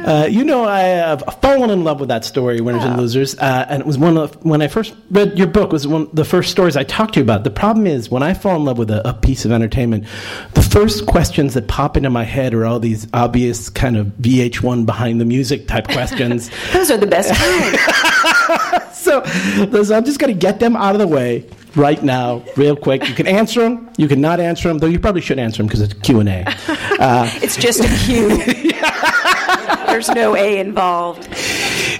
Uh, 0.00 0.26
you 0.28 0.44
know, 0.44 0.64
I 0.64 0.80
have 0.80 1.22
fallen 1.40 1.70
in 1.70 1.84
love 1.84 2.00
with 2.00 2.08
that 2.08 2.24
story, 2.24 2.60
Winners 2.60 2.82
and 2.82 2.96
Losers, 2.96 3.36
uh, 3.38 3.66
and 3.68 3.80
it 3.80 3.86
was 3.86 3.96
one 3.98 4.16
of 4.16 4.34
when 4.44 4.60
I 4.62 4.66
first 4.66 4.94
read 5.10 5.38
your 5.38 5.46
book 5.46 5.70
was 5.72 5.86
one 5.86 6.02
of 6.02 6.16
the 6.16 6.24
first 6.24 6.50
stories 6.50 6.76
I 6.76 6.82
talked 6.82 7.14
to 7.14 7.20
you 7.20 7.24
about. 7.24 7.44
The 7.44 7.50
problem 7.50 7.86
is 7.86 8.10
when 8.10 8.22
I 8.22 8.34
fall 8.34 8.56
in 8.56 8.64
love 8.64 8.78
with 8.78 8.90
a, 8.90 9.08
a 9.08 9.14
piece 9.14 9.44
of 9.44 9.52
entertainment, 9.52 10.06
the 10.54 10.62
first 10.62 11.06
questions 11.06 11.54
that 11.54 11.68
pop 11.68 11.96
into 11.96 12.10
my 12.10 12.24
head 12.24 12.54
are 12.54 12.66
all 12.66 12.80
these 12.80 13.06
obvious 13.12 13.68
kind 13.68 13.96
of 13.96 14.06
VH1 14.20 14.86
behind 14.86 15.20
the 15.20 15.24
music 15.26 15.68
type 15.68 15.86
questions. 15.86 16.50
Those 16.72 16.90
are 16.90 16.98
the 16.98 17.06
best 17.06 17.28
so, 18.96 19.22
so 19.24 19.96
I'm 19.96 20.04
just 20.04 20.18
going 20.18 20.32
to 20.32 20.38
get 20.38 20.58
them 20.60 20.74
out 20.76 20.94
of 20.94 20.98
the 20.98 21.08
way 21.08 21.46
right 21.76 22.02
now, 22.02 22.42
real 22.56 22.76
quick. 22.76 23.08
You 23.08 23.14
can 23.14 23.26
answer 23.26 23.60
them. 23.60 23.90
You 23.96 24.08
can 24.08 24.20
not 24.20 24.40
answer 24.40 24.68
them, 24.68 24.78
though 24.78 24.86
you 24.86 24.98
probably 24.98 25.20
should 25.20 25.38
answer 25.38 25.58
them 25.58 25.66
because 25.66 25.80
it's 25.80 25.94
Q 25.94 26.20
and 26.20 26.28
A. 26.28 26.44
it's 27.42 27.56
just 27.56 27.80
a 27.80 27.88
Q. 28.04 28.28
There's 29.86 30.08
no 30.08 30.36
A 30.36 30.58
involved. 30.58 31.28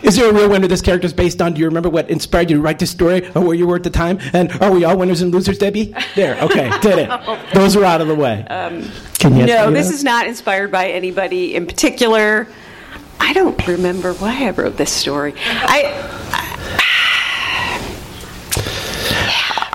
Is 0.03 0.17
there 0.17 0.31
a 0.31 0.33
real 0.33 0.49
winner 0.49 0.67
this 0.67 0.81
character 0.81 1.07
is 1.07 1.13
based 1.13 1.43
on? 1.43 1.55
Do 1.55 1.61
you 1.61 1.67
remember 1.67 1.91
what 1.91 2.09
inspired 2.09 2.51
you 2.51 2.57
to 2.57 2.63
write 2.63 2.79
this 2.79 2.91
story 2.91 3.29
or 3.35 3.43
where 3.43 3.55
you 3.55 3.67
were 3.67 3.77
at 3.77 3.83
the 3.83 3.91
time? 3.91 4.19
And 4.33 4.51
are 4.63 4.71
we 4.71 4.85
all 4.85 4.97
winners 4.97 5.21
and 5.21 5.33
losers, 5.33 5.59
Debbie? 5.59 5.95
There, 6.15 6.41
okay, 6.41 6.71
did 6.81 6.99
it. 7.01 7.51
Those 7.55 7.77
are 7.77 7.85
out 7.85 8.01
of 8.01 8.09
the 8.09 8.15
way. 8.15 8.47
Um, 8.47 8.91
Can 9.19 9.37
you 9.37 9.47
no, 9.47 9.71
this 9.71 9.91
is 9.91 10.03
not 10.03 10.27
inspired 10.27 10.71
by 10.71 10.89
anybody 10.89 11.55
in 11.55 11.67
particular. 11.67 12.49
I 13.19 13.33
don't 13.35 13.67
remember 13.67 14.15
why 14.15 14.47
I 14.47 14.51
wrote 14.51 14.77
this 14.77 14.91
story. 14.91 15.35
I, 15.37 16.20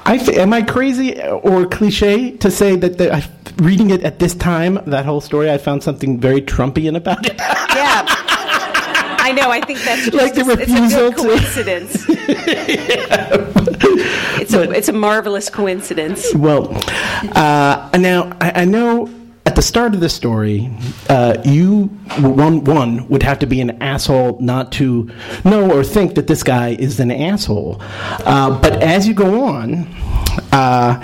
I, 0.05 0.15
am 0.15 0.53
I 0.53 0.62
crazy 0.62 1.19
or 1.21 1.65
cliche 1.65 2.31
to 2.38 2.51
say 2.51 2.75
that 2.75 2.97
the, 2.97 3.13
I, 3.13 3.27
reading 3.57 3.89
it 3.89 4.03
at 4.03 4.19
this 4.19 4.35
time, 4.35 4.79
that 4.85 5.05
whole 5.05 5.21
story, 5.21 5.50
I 5.50 5.57
found 5.57 5.81
something 5.81 6.19
very 6.19 6.41
Trumpian 6.41 6.95
about 6.95 7.25
it. 7.25 7.35
yeah. 7.39 8.05
I 9.17 9.31
know. 9.31 9.50
I 9.50 9.59
think 9.62 9.79
that's 9.79 10.05
just 10.05 10.13
like 10.13 10.35
the 10.35 10.43
refusal 10.43 11.07
it's 11.07 11.19
a 11.19 11.25
coincidence. 11.25 12.09
yeah. 12.09 13.55
It's 14.39 14.51
but, 14.51 14.69
a 14.69 14.71
it's 14.71 14.89
a 14.89 14.93
marvelous 14.93 15.50
coincidence. 15.50 16.31
Well, 16.35 16.69
uh, 17.35 17.89
now 17.97 18.38
I, 18.39 18.62
I 18.62 18.65
know 18.65 19.09
at 19.55 19.59
the 19.59 19.62
start 19.62 19.93
of 19.93 20.01
the 20.01 20.09
story, 20.09 20.69
uh, 21.07 21.38
you 21.45 21.85
one 22.19 22.62
one 22.65 23.07
would 23.07 23.24
have 23.24 23.39
to 23.39 23.45
be 23.45 23.62
an 23.62 23.81
asshole 23.81 24.38
not 24.41 24.74
to 24.74 25.09
know 25.45 25.71
or 25.71 25.81
think 25.81 26.15
that 26.15 26.27
this 26.27 26.43
guy 26.43 26.71
is 26.71 27.00
an 27.00 27.09
asshole. 27.09 27.77
Uh, 27.79 28.59
but 28.59 28.83
as 28.83 29.07
you 29.07 29.13
go 29.13 29.45
on, 29.45 29.88
uh, 30.51 31.00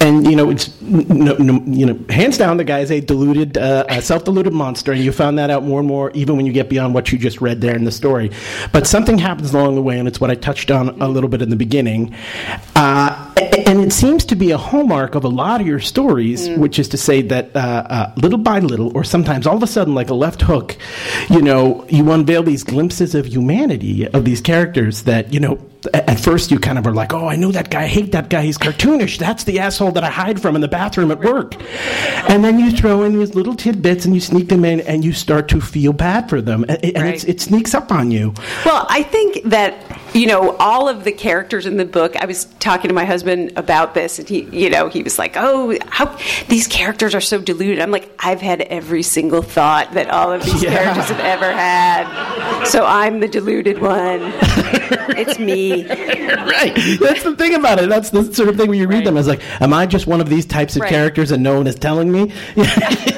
and 0.00 0.28
you 0.30 0.36
know 0.36 0.50
it's 0.50 0.80
no, 0.80 1.34
no, 1.34 1.62
you 1.66 1.86
know 1.86 1.98
hands 2.08 2.38
down 2.38 2.56
the 2.56 2.64
guy 2.64 2.80
is 2.80 2.90
a 2.90 3.00
deluded 3.00 3.58
uh, 3.58 3.84
a 3.88 4.00
self-deluded 4.00 4.52
monster 4.52 4.92
and 4.92 5.02
you 5.02 5.12
found 5.12 5.38
that 5.38 5.50
out 5.50 5.64
more 5.64 5.80
and 5.80 5.88
more 5.88 6.10
even 6.12 6.36
when 6.36 6.46
you 6.46 6.52
get 6.52 6.68
beyond 6.68 6.94
what 6.94 7.10
you 7.12 7.18
just 7.18 7.40
read 7.40 7.60
there 7.60 7.74
in 7.74 7.84
the 7.84 7.92
story 7.92 8.30
but 8.72 8.86
something 8.86 9.18
happens 9.18 9.52
along 9.52 9.74
the 9.74 9.82
way 9.82 9.98
and 9.98 10.08
it's 10.08 10.20
what 10.20 10.30
i 10.30 10.34
touched 10.34 10.70
on 10.70 10.88
a 11.00 11.08
little 11.08 11.28
bit 11.28 11.42
in 11.42 11.50
the 11.50 11.56
beginning 11.56 12.14
uh, 12.76 13.34
and 13.66 13.80
it 13.80 13.92
seems 13.92 14.24
to 14.24 14.36
be 14.36 14.50
a 14.50 14.58
hallmark 14.58 15.14
of 15.14 15.24
a 15.24 15.28
lot 15.28 15.60
of 15.60 15.66
your 15.66 15.80
stories 15.80 16.48
mm. 16.48 16.58
which 16.58 16.78
is 16.78 16.88
to 16.88 16.96
say 16.96 17.22
that 17.22 17.54
uh, 17.56 17.58
uh, 17.58 18.12
little 18.16 18.38
by 18.38 18.58
little 18.58 18.96
or 18.96 19.04
sometimes 19.04 19.46
all 19.46 19.56
of 19.56 19.62
a 19.62 19.66
sudden 19.66 19.94
like 19.94 20.10
a 20.10 20.14
left 20.14 20.42
hook 20.42 20.76
you 21.28 21.42
know 21.42 21.84
you 21.88 22.10
unveil 22.12 22.42
these 22.42 22.62
glimpses 22.64 23.14
of 23.14 23.26
humanity 23.26 24.06
of 24.08 24.24
these 24.24 24.40
characters 24.40 25.02
that 25.02 25.32
you 25.32 25.40
know 25.40 25.58
at 25.94 26.18
first 26.18 26.50
you 26.50 26.58
kind 26.58 26.78
of 26.78 26.86
are 26.86 26.92
like, 26.92 27.12
oh, 27.12 27.28
I 27.28 27.36
know 27.36 27.52
that 27.52 27.70
guy, 27.70 27.84
I 27.84 27.86
hate 27.86 28.12
that 28.12 28.28
guy, 28.28 28.42
he's 28.42 28.58
cartoonish. 28.58 29.18
That's 29.18 29.44
the 29.44 29.60
asshole 29.60 29.92
that 29.92 30.04
I 30.04 30.10
hide 30.10 30.40
from 30.40 30.54
in 30.54 30.60
the 30.60 30.68
bathroom 30.68 31.10
at 31.10 31.20
work. 31.20 31.54
And 32.28 32.44
then 32.44 32.58
you 32.58 32.70
throw 32.72 33.04
in 33.04 33.18
these 33.18 33.34
little 33.34 33.54
tidbits 33.54 34.04
and 34.04 34.14
you 34.14 34.20
sneak 34.20 34.48
them 34.48 34.64
in 34.64 34.80
and 34.80 35.04
you 35.04 35.12
start 35.12 35.48
to 35.48 35.60
feel 35.60 35.92
bad 35.92 36.28
for 36.28 36.40
them. 36.40 36.64
And, 36.68 36.96
right. 36.96 37.28
it 37.28 37.40
sneaks 37.40 37.74
up 37.74 37.92
on 37.92 38.10
you. 38.10 38.34
Well, 38.64 38.86
I 38.88 39.02
think 39.04 39.42
that, 39.44 39.74
you 40.14 40.26
know, 40.26 40.56
all 40.56 40.88
of 40.88 41.04
the 41.04 41.12
characters 41.12 41.66
in 41.66 41.76
the 41.76 41.84
book, 41.84 42.16
I 42.16 42.26
was 42.26 42.46
talking 42.60 42.88
to 42.88 42.94
my 42.94 43.04
husband 43.04 43.52
about 43.56 43.94
this 43.94 44.18
and 44.18 44.28
he, 44.28 44.42
you 44.44 44.70
know, 44.70 44.88
he 44.88 45.02
was 45.02 45.18
like, 45.18 45.34
oh, 45.36 45.76
how 45.88 46.16
these 46.48 46.66
characters 46.66 47.14
are 47.14 47.20
so 47.20 47.40
deluded. 47.40 47.80
I'm 47.80 47.90
like, 47.90 48.10
I've 48.18 48.40
had 48.40 48.62
every 48.62 49.02
single 49.02 49.42
thought 49.42 49.92
that 49.92 50.10
all 50.10 50.32
of 50.32 50.44
these 50.44 50.62
yeah. 50.62 50.70
characters 50.70 51.08
have 51.08 51.20
ever 51.20 51.52
had. 51.52 52.64
So 52.64 52.84
I'm 52.84 53.20
the 53.20 53.28
deluded 53.28 53.80
one. 53.80 54.20
it's 55.16 55.38
me. 55.38 55.86
right. 55.88 56.74
That's 57.00 57.22
the 57.22 57.34
thing 57.36 57.54
about 57.54 57.78
it. 57.78 57.88
That's 57.88 58.10
the 58.10 58.32
sort 58.34 58.48
of 58.48 58.56
thing 58.56 58.70
when 58.70 58.78
you 58.78 58.88
read 58.88 58.96
right. 58.96 59.04
them. 59.04 59.16
It's 59.16 59.28
like, 59.28 59.42
am 59.60 59.72
I 59.72 59.86
just 59.86 60.06
one 60.06 60.20
of 60.20 60.28
these 60.28 60.46
types 60.46 60.76
of 60.76 60.82
right. 60.82 60.90
characters 60.90 61.30
and 61.30 61.42
no 61.42 61.58
one 61.58 61.66
is 61.66 61.74
telling 61.76 62.10
me? 62.10 62.32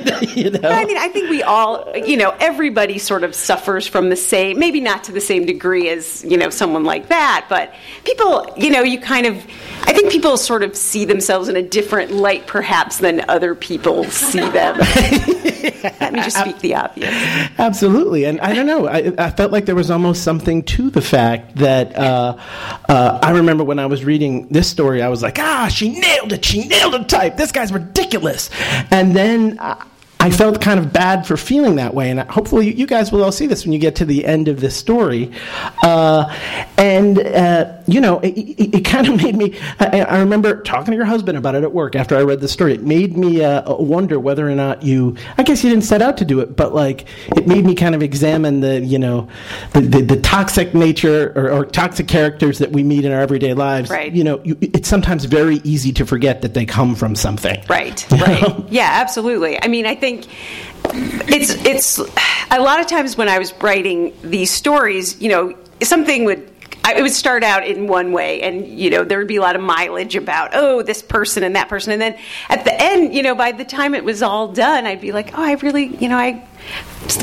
you 0.36 0.50
know? 0.50 0.68
I 0.68 0.84
mean, 0.84 0.96
I 0.96 1.08
think 1.08 1.30
we 1.30 1.42
all, 1.42 1.90
you 1.96 2.16
know, 2.16 2.34
everybody 2.40 2.98
sort 2.98 3.24
of 3.24 3.34
suffers 3.34 3.86
from 3.86 4.08
the 4.08 4.16
same, 4.16 4.58
maybe 4.58 4.80
not 4.80 5.04
to 5.04 5.12
the 5.12 5.20
same 5.20 5.46
degree 5.46 5.88
as, 5.88 6.24
you 6.24 6.36
know, 6.36 6.50
someone 6.50 6.84
like 6.84 7.08
that, 7.08 7.46
but 7.48 7.74
people, 8.04 8.52
you 8.56 8.70
know, 8.70 8.82
you 8.82 9.00
kind 9.00 9.26
of, 9.26 9.46
I 9.90 9.92
think 9.92 10.12
people 10.12 10.36
sort 10.36 10.62
of 10.62 10.76
see 10.76 11.04
themselves 11.04 11.48
in 11.48 11.56
a 11.56 11.62
different 11.62 12.12
light 12.12 12.46
perhaps 12.46 12.98
than 12.98 13.28
other 13.28 13.56
people 13.56 14.04
see 14.04 14.38
them. 14.38 14.78
Let 16.00 16.12
me 16.12 16.20
just 16.20 16.38
speak 16.38 16.60
the 16.60 16.76
obvious. 16.76 17.10
Absolutely. 17.58 18.24
And 18.24 18.40
I 18.40 18.54
don't 18.54 18.68
know, 18.68 18.86
I, 18.86 19.12
I 19.18 19.30
felt 19.30 19.50
like 19.50 19.66
there 19.66 19.74
was 19.74 19.90
almost 19.90 20.22
something 20.22 20.62
to 20.62 20.90
the 20.90 21.00
fact 21.00 21.56
that, 21.56 21.98
uh, 21.98 22.36
uh, 22.88 23.18
I 23.20 23.32
remember 23.32 23.64
when 23.64 23.80
I 23.80 23.86
was 23.86 24.04
reading 24.04 24.46
this 24.46 24.70
story, 24.70 25.02
I 25.02 25.08
was 25.08 25.24
like, 25.24 25.40
ah, 25.40 25.66
she 25.66 25.98
nailed 25.98 26.34
it. 26.34 26.44
She 26.44 26.68
nailed 26.68 26.94
it 26.94 27.08
type. 27.08 27.36
This 27.36 27.50
guy's 27.50 27.72
ridiculous. 27.72 28.48
And 28.92 29.16
then 29.16 29.58
uh, 29.58 29.84
I 30.20 30.30
felt 30.30 30.60
kind 30.60 30.78
of 30.78 30.92
bad 30.92 31.26
for 31.26 31.38
feeling 31.38 31.76
that 31.76 31.94
way, 31.94 32.10
and 32.10 32.20
hopefully 32.20 32.74
you 32.74 32.86
guys 32.86 33.10
will 33.10 33.24
all 33.24 33.32
see 33.32 33.46
this 33.46 33.64
when 33.64 33.72
you 33.72 33.78
get 33.78 33.96
to 33.96 34.04
the 34.04 34.26
end 34.26 34.48
of 34.48 34.60
this 34.60 34.76
story. 34.76 35.32
Uh, 35.82 36.30
and 36.76 37.18
uh, 37.18 37.79
you 37.92 38.00
know, 38.00 38.20
it, 38.20 38.36
it, 38.36 38.74
it, 38.76 38.84
kind 38.84 39.08
of 39.08 39.16
made 39.16 39.36
me. 39.36 39.58
I, 39.78 40.02
I, 40.02 40.18
remember 40.20 40.62
talking 40.62 40.92
to 40.92 40.96
your 40.96 41.06
husband 41.06 41.38
about 41.38 41.54
it 41.54 41.64
at 41.64 41.72
work 41.72 41.96
after 41.96 42.16
I 42.16 42.22
read 42.22 42.40
the 42.40 42.48
story. 42.48 42.74
It 42.74 42.82
made 42.82 43.16
me 43.16 43.42
uh, 43.42 43.74
wonder 43.74 44.20
whether 44.20 44.48
or 44.48 44.54
not 44.54 44.82
you. 44.82 45.16
I 45.38 45.42
guess 45.42 45.64
you 45.64 45.70
didn't 45.70 45.84
set 45.84 46.02
out 46.02 46.18
to 46.18 46.24
do 46.24 46.40
it, 46.40 46.56
but 46.56 46.74
like 46.74 47.06
it 47.36 47.46
made 47.46 47.64
me 47.64 47.74
kind 47.74 47.94
of 47.94 48.02
examine 48.02 48.60
the 48.60 48.80
you 48.80 48.98
know 48.98 49.28
the 49.72 49.80
the, 49.80 50.02
the 50.02 50.20
toxic 50.20 50.74
nature 50.74 51.32
or, 51.34 51.50
or, 51.50 51.64
toxic 51.64 52.08
characters 52.08 52.58
that 52.58 52.72
we 52.72 52.82
meet 52.82 53.04
in 53.04 53.12
our 53.12 53.20
everyday 53.20 53.54
lives. 53.54 53.90
Right. 53.90 54.12
You 54.12 54.24
know, 54.24 54.40
you, 54.44 54.56
it's 54.60 54.88
sometimes 54.88 55.24
very 55.24 55.56
easy 55.64 55.92
to 55.92 56.04
forget 56.04 56.42
that 56.42 56.54
they 56.54 56.66
come 56.66 56.94
from 56.94 57.14
something. 57.14 57.62
Right. 57.68 58.06
Right. 58.10 58.70
yeah. 58.70 58.88
Absolutely. 59.00 59.62
I 59.62 59.68
mean, 59.68 59.86
I 59.86 59.94
think 59.94 60.10
think 60.18 60.26
it's 61.28 61.50
it's 61.64 61.98
a 62.50 62.60
lot 62.60 62.80
of 62.80 62.86
times 62.86 63.16
when 63.16 63.28
I 63.28 63.38
was 63.38 63.52
writing 63.62 64.12
these 64.22 64.50
stories, 64.50 65.20
you 65.20 65.28
know, 65.28 65.54
something 65.82 66.24
would 66.24 66.50
it 66.96 67.02
would 67.02 67.12
start 67.12 67.42
out 67.42 67.66
in 67.66 67.86
one 67.86 68.12
way 68.12 68.42
and 68.42 68.66
you 68.66 68.90
know 68.90 69.04
there 69.04 69.18
would 69.18 69.28
be 69.28 69.36
a 69.36 69.40
lot 69.40 69.56
of 69.56 69.62
mileage 69.62 70.16
about 70.16 70.50
oh 70.52 70.82
this 70.82 71.02
person 71.02 71.42
and 71.42 71.56
that 71.56 71.68
person. 71.68 71.92
And 71.92 72.00
then 72.00 72.18
at 72.48 72.64
the 72.64 72.80
end 72.80 73.14
you 73.14 73.22
know 73.22 73.34
by 73.34 73.52
the 73.52 73.64
time 73.64 73.94
it 73.94 74.04
was 74.04 74.22
all 74.22 74.48
done 74.48 74.86
i'd 74.86 75.00
be 75.00 75.12
like 75.12 75.36
oh 75.38 75.42
i 75.42 75.52
really 75.54 75.86
you 75.96 76.08
know 76.08 76.16
i 76.16 76.44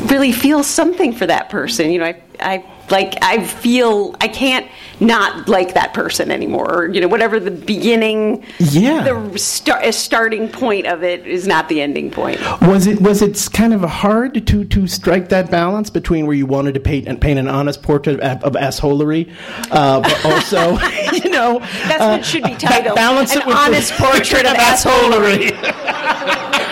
really 0.04 0.32
feel 0.32 0.64
something 0.64 1.14
for 1.14 1.26
that 1.26 1.50
person 1.50 1.92
you 1.92 2.00
know 2.00 2.06
i, 2.06 2.22
I 2.40 2.66
like 2.90 3.18
I 3.22 3.44
feel 3.44 4.16
I 4.22 4.28
can't 4.28 4.68
not 5.00 5.48
like 5.48 5.74
that 5.74 5.94
person 5.94 6.32
anymore, 6.32 6.74
or 6.74 6.88
you 6.88 7.02
know 7.02 7.08
whatever 7.08 7.40
the 7.40 7.52
beginning, 7.52 8.46
yeah, 8.60 9.04
the 9.04 9.38
start, 9.38 9.94
starting 9.94 10.50
point 10.50 10.88
of 10.88 11.04
it 11.04 11.28
is 11.28 11.48
not 11.48 11.70
the 11.70 11.82
ending 11.82 12.12
point. 12.12 12.40
Was 12.62 12.88
it 12.88 13.02
was 13.02 13.22
it 13.22 13.50
kind 13.54 13.74
of 13.74 13.82
hard 13.82 14.46
to 14.48 14.66
to 14.66 14.88
strike 14.88 15.30
that 15.30 15.52
balance 15.52 15.90
between 15.90 16.26
where 16.26 16.36
you 16.36 16.46
wanted 16.46 16.74
to 16.76 16.80
paint 16.80 17.08
and 17.08 17.20
paint 17.20 17.40
an 17.40 17.48
honest 17.48 17.84
portrait 17.84 18.20
of, 18.20 18.44
of 18.44 18.54
assholery, 18.54 19.32
uh, 19.72 20.02
but 20.02 20.26
also 20.26 20.72
you 21.14 21.30
know 21.30 21.60
that's 21.60 22.02
uh, 22.02 22.18
what 22.18 22.26
should 22.26 22.44
be 22.44 22.56
titled. 22.56 22.96
Balance 22.96 23.36
an 23.36 23.44
honest 23.44 23.94
portrait 23.94 24.46
of 24.46 24.54
assholery. 24.58 25.52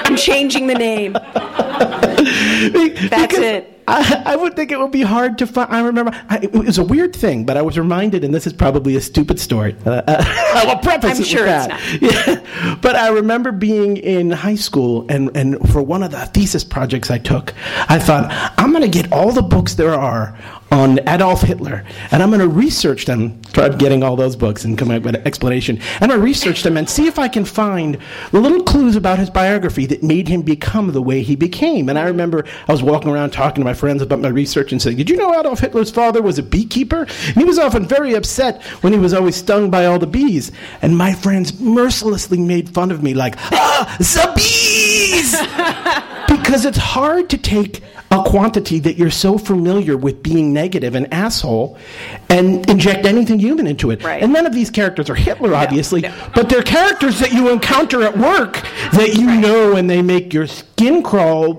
I'm 0.08 0.16
changing 0.16 0.68
the 0.68 0.76
name. 0.76 1.16
That's 2.70 3.38
it. 3.38 3.72
I, 3.88 4.24
I, 4.26 4.36
would 4.36 4.56
think 4.56 4.72
it 4.72 4.80
would 4.80 4.92
be 4.92 5.04
hard 5.04 5.38
to 5.38 5.48
find. 5.48 5.72
I 5.72 5.82
remember 5.82 6.12
I, 6.28 6.40
it 6.40 6.54
was 6.54 6.80
a 6.80 6.84
weird 6.84 7.16
thing, 7.16 7.46
but 7.46 7.56
I 7.56 7.62
was 7.62 7.78
reminded, 7.78 8.24
and 8.24 8.34
this 8.34 8.48
is 8.48 8.54
probably 8.54 8.96
a 8.96 9.02
stupid 9.02 9.40
story. 9.40 9.76
Uh, 9.86 10.02
uh, 10.08 10.24
I'll 10.56 10.80
preface 10.80 11.18
I'm 11.18 11.22
it 11.22 11.28
sure 11.28 11.46
with 11.46 11.50
that. 11.50 11.70
Not. 12.02 12.02
Yeah. 12.02 12.78
But 12.82 12.96
I 12.96 13.10
remember 13.10 13.52
being 13.52 13.98
in 13.98 14.32
high 14.32 14.56
school, 14.56 15.06
and, 15.10 15.36
and 15.38 15.70
for 15.70 15.84
one 15.84 16.02
of 16.02 16.12
the 16.12 16.26
thesis 16.28 16.64
projects 16.64 17.12
I 17.12 17.20
took, 17.20 17.54
I 17.88 18.00
thought 18.00 18.32
I'm 18.58 18.72
going 18.72 18.82
to 18.82 18.90
get 18.90 19.12
all 19.12 19.32
the 19.32 19.44
books 19.44 19.76
there 19.76 19.94
are 19.94 20.36
on 20.76 21.00
Adolf 21.08 21.42
Hitler, 21.42 21.86
and 22.12 22.22
I'm 22.22 22.30
going 22.30 22.42
to 22.42 22.50
research 22.50 23.06
them. 23.06 23.42
Tried 23.54 23.80
getting 23.80 24.04
all 24.04 24.18
those 24.18 24.36
books 24.36 24.66
and 24.66 24.78
come 24.78 24.92
up 24.92 25.04
with 25.04 25.16
an 25.16 25.26
explanation. 25.26 25.80
And 26.02 26.12
I 26.12 26.16
researched 26.16 26.66
them 26.66 26.76
and 26.76 26.90
see 26.90 27.08
if 27.08 27.18
I 27.18 27.30
can 27.30 27.46
find 27.46 27.98
the 28.32 28.42
little 28.42 28.62
clues 28.62 28.98
about 28.98 29.18
his 29.18 29.30
biography 29.30 29.86
that 29.86 30.04
made 30.04 30.28
him 30.28 30.42
become 30.42 30.92
the 30.92 31.02
way 31.02 31.24
he 31.24 31.38
became. 31.38 31.88
And 31.88 31.98
I 31.98 32.04
remember 32.04 32.46
I 32.68 32.74
was 32.74 32.84
walking 32.84 33.10
around 33.10 33.32
talking 33.32 33.62
to 33.62 33.66
my 33.66 33.74
friends 33.74 34.02
about 34.02 34.20
my 34.20 34.28
research 34.28 34.74
and 34.74 34.82
saying, 34.82 34.98
"Did 34.98 35.10
you 35.10 35.16
know 35.16 35.40
Adolf 35.40 35.62
Hitler's 35.62 35.92
father 35.92 36.22
was 36.22 36.38
a 36.38 36.44
beekeeper? 36.44 37.08
And 37.28 37.38
he 37.38 37.46
was 37.46 37.58
often 37.58 37.88
very 37.88 38.14
upset 38.14 38.62
when 38.82 38.92
he 38.92 39.00
was 39.00 39.14
always 39.14 39.38
stung 39.38 39.70
by 39.70 39.86
all 39.86 39.98
the 39.98 40.08
bees." 40.08 40.52
And 40.82 40.98
my 40.98 41.14
friends 41.14 41.58
mercilessly 41.58 42.38
made 42.38 42.70
fun 42.70 42.92
of 42.92 43.02
me, 43.02 43.14
like, 43.14 43.38
"Ah, 43.54 43.96
the 43.98 44.34
bees!" 44.36 45.32
because 46.38 46.66
it's 46.66 46.78
hard 46.78 47.30
to 47.30 47.38
take 47.38 47.82
a 48.12 48.22
quantity 48.24 48.80
that 48.80 48.98
you're 48.98 49.10
so 49.12 49.38
familiar 49.38 49.98
with 49.98 50.22
being 50.24 50.54
negative 50.54 50.96
and 50.96 51.12
asshole 51.14 51.78
and 52.30 52.70
inject 52.70 53.06
anything 53.06 53.40
human 53.40 53.66
into 53.68 53.92
it. 53.92 54.04
Right. 54.04 54.22
And 54.22 54.32
none 54.32 54.46
of 54.46 54.54
these 54.54 54.70
characters 54.70 55.10
are 55.10 55.16
Hitler, 55.16 55.54
obviously, 55.56 56.02
no. 56.02 56.14
but 56.36 56.48
they're 56.48 56.62
characters 56.64 57.20
that 57.20 57.34
you 57.34 57.50
encounter 57.50 58.04
at 58.04 58.16
work 58.18 58.62
that 58.94 59.16
you 59.16 59.40
know 59.40 59.76
and 59.76 59.90
they 59.90 60.02
make 60.02 60.34
your 60.34 60.48
skin 60.48 61.02
crawl 61.04 61.54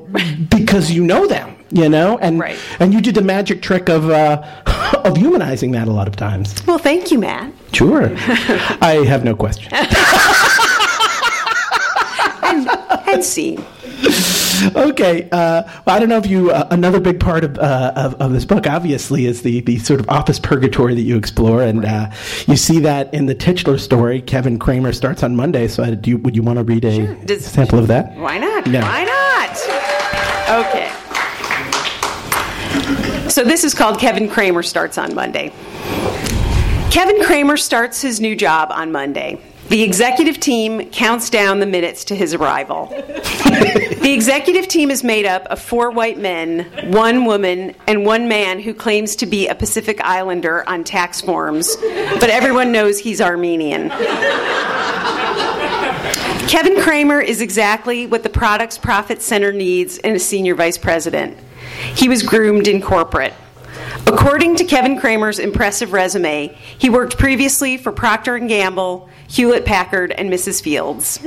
because 0.49 0.91
you 0.93 1.05
know 1.05 1.27
them. 1.27 1.53
You 1.73 1.89
know, 1.89 2.17
and 2.19 2.39
Right. 2.39 2.57
and 2.79 2.95
you 2.95 3.01
did 3.01 3.17
the 3.17 3.23
magic 3.23 3.61
trick 3.61 3.89
of 3.89 4.09
uh, 4.09 4.41
of 5.05 5.17
humanizing 5.17 5.73
that 5.73 5.89
a 5.89 5.91
lot 5.91 6.07
of 6.07 6.15
times. 6.15 6.55
Well, 6.65 6.79
thank 6.79 7.11
you, 7.11 7.19
Matt. 7.19 7.53
Sure, 7.73 8.05
I 8.81 9.03
have 9.07 9.25
no 9.25 9.35
question. 9.35 9.73
And 13.09 13.23
scene. 13.25 13.65
okay. 14.77 15.29
Uh, 15.33 15.63
well, 15.85 15.97
I 15.97 15.99
don't 15.99 16.09
know 16.09 16.19
if 16.19 16.27
you. 16.27 16.51
Uh, 16.51 16.67
another 16.71 17.01
big 17.01 17.19
part 17.21 17.45
of, 17.45 17.59
uh, 17.59 17.93
of 17.97 18.15
of 18.15 18.33
this 18.33 18.45
book, 18.45 18.67
obviously, 18.67 19.27
is 19.27 19.43
the 19.43 19.61
the 19.61 19.79
sort 19.79 20.01
of 20.01 20.09
office 20.09 20.39
purgatory 20.39 20.95
that 20.95 21.03
you 21.03 21.17
explore, 21.17 21.63
and 21.63 21.85
uh, 21.85 22.11
you 22.47 22.57
see 22.57 22.79
that 22.81 23.13
in 23.13 23.27
the 23.27 23.35
titular 23.35 23.79
story. 23.79 24.21
Kevin 24.23 24.59
Kramer 24.59 24.93
starts 24.93 25.23
on 25.23 25.35
Monday. 25.37 25.69
So, 25.69 25.83
uh, 25.83 25.91
do 25.95 26.11
you, 26.11 26.19
would 26.19 26.37
you 26.37 26.43
want 26.43 26.59
to 26.59 26.65
read 26.65 26.85
a 26.85 27.15
Does- 27.25 27.45
sample 27.47 27.79
of 27.79 27.89
that? 27.89 28.17
Why 28.17 28.39
not? 28.39 28.67
Yeah. 28.67 28.83
Why 28.83 29.05
not? 29.05 30.67
Okay. 30.67 30.93
So 33.29 33.43
this 33.43 33.65
is 33.65 33.75
called 33.75 33.99
Kevin 33.99 34.29
Kramer 34.29 34.63
Starts 34.63 34.97
on 34.99 35.15
Monday. 35.15 35.53
Kevin 36.91 37.23
Kramer 37.25 37.57
starts 37.57 38.01
his 38.01 38.21
new 38.21 38.37
job 38.37 38.71
on 38.71 38.93
Monday. 38.93 39.39
The 39.69 39.83
executive 39.83 40.39
team 40.39 40.91
counts 40.91 41.29
down 41.29 41.59
the 41.59 41.67
minutes 41.67 42.05
to 42.05 42.15
his 42.15 42.35
arrival. 42.35 42.87
the 42.87 44.13
executive 44.15 44.69
team 44.69 44.91
is 44.91 45.03
made 45.03 45.27
up 45.27 45.45
of 45.47 45.61
four 45.61 45.91
white 45.91 46.19
men, 46.19 46.93
one 46.93 47.25
woman, 47.25 47.75
and 47.89 48.07
one 48.07 48.29
man 48.29 48.61
who 48.61 48.73
claims 48.73 49.17
to 49.17 49.27
be 49.27 49.49
a 49.49 49.57
Pacific 49.57 50.01
Islander 50.05 50.69
on 50.69 50.85
tax 50.85 51.21
forms, 51.21 51.75
but 51.77 52.31
everyone 52.31 52.71
knows 52.71 52.99
he's 52.99 53.21
Armenian. 53.21 53.91
Kevin 56.49 56.81
Kramer 56.81 57.21
is 57.21 57.41
exactly 57.41 58.07
what 58.07 58.23
the 58.23 58.31
Products 58.31 58.79
Profit 58.79 59.21
Center 59.21 59.53
needs 59.53 59.99
in 59.99 60.15
a 60.15 60.21
senior 60.21 60.55
vice 60.55 60.79
president. 60.79 61.37
He 61.97 62.09
was 62.09 62.23
groomed 62.23 62.69
in 62.69 62.81
corporate. 62.81 63.35
According 64.07 64.57
to 64.57 64.65
Kevin 64.65 65.01
Kramer's 65.01 65.41
impressive 65.41 65.93
resume, 65.93 66.57
he 66.79 66.89
worked 66.89 67.19
previously 67.19 67.77
for 67.77 67.91
Procter 67.91 68.39
& 68.39 68.47
Gamble, 68.47 69.09
Hewlett 69.29 69.65
Packard, 69.65 70.13
and 70.13 70.33
Mrs. 70.33 70.63
Fields. 70.63 71.19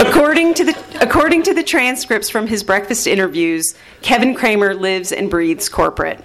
according, 0.00 0.54
to 0.54 0.64
the, 0.64 0.98
according 1.00 1.42
to 1.44 1.54
the 1.54 1.62
transcripts 1.62 2.30
from 2.30 2.46
his 2.46 2.62
breakfast 2.62 3.06
interviews, 3.06 3.74
Kevin 4.00 4.34
Kramer 4.34 4.74
lives 4.74 5.12
and 5.12 5.30
breathes 5.30 5.68
corporate. 5.68 6.22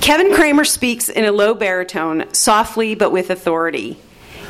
Kevin 0.00 0.34
Kramer 0.34 0.64
speaks 0.64 1.08
in 1.08 1.24
a 1.24 1.32
low 1.32 1.54
baritone, 1.54 2.32
softly 2.32 2.94
but 2.94 3.10
with 3.10 3.30
authority. 3.30 3.98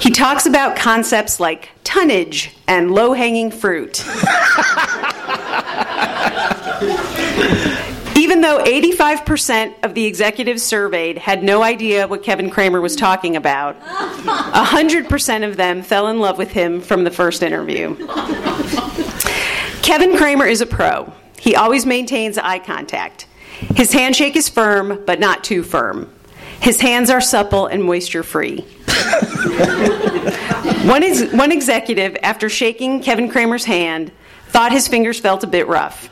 He 0.00 0.10
talks 0.10 0.46
about 0.46 0.76
concepts 0.76 1.38
like 1.38 1.70
tonnage 1.84 2.56
and 2.66 2.90
low 2.90 3.12
hanging 3.12 3.50
fruit. 3.50 4.04
Even 8.30 8.42
though 8.42 8.62
85% 8.62 9.74
of 9.82 9.94
the 9.94 10.04
executives 10.06 10.62
surveyed 10.62 11.18
had 11.18 11.42
no 11.42 11.64
idea 11.64 12.06
what 12.06 12.22
Kevin 12.22 12.48
Kramer 12.48 12.80
was 12.80 12.94
talking 12.94 13.34
about, 13.34 13.80
100% 13.80 15.48
of 15.48 15.56
them 15.56 15.82
fell 15.82 16.06
in 16.06 16.20
love 16.20 16.38
with 16.38 16.52
him 16.52 16.80
from 16.80 17.02
the 17.02 17.10
first 17.10 17.42
interview. 17.42 17.96
Kevin 19.82 20.16
Kramer 20.16 20.46
is 20.46 20.60
a 20.60 20.66
pro. 20.66 21.12
He 21.40 21.56
always 21.56 21.84
maintains 21.84 22.38
eye 22.38 22.60
contact. 22.60 23.26
His 23.74 23.92
handshake 23.92 24.36
is 24.36 24.48
firm, 24.48 25.02
but 25.04 25.18
not 25.18 25.42
too 25.42 25.64
firm. 25.64 26.08
His 26.60 26.80
hands 26.80 27.10
are 27.10 27.20
supple 27.20 27.66
and 27.66 27.82
moisture 27.82 28.22
free. 28.22 28.60
one, 30.86 31.02
is, 31.02 31.32
one 31.32 31.50
executive, 31.50 32.16
after 32.22 32.48
shaking 32.48 33.02
Kevin 33.02 33.28
Kramer's 33.28 33.64
hand, 33.64 34.12
thought 34.50 34.72
his 34.72 34.88
fingers 34.88 35.18
felt 35.18 35.44
a 35.44 35.46
bit 35.46 35.68
rough. 35.68 36.10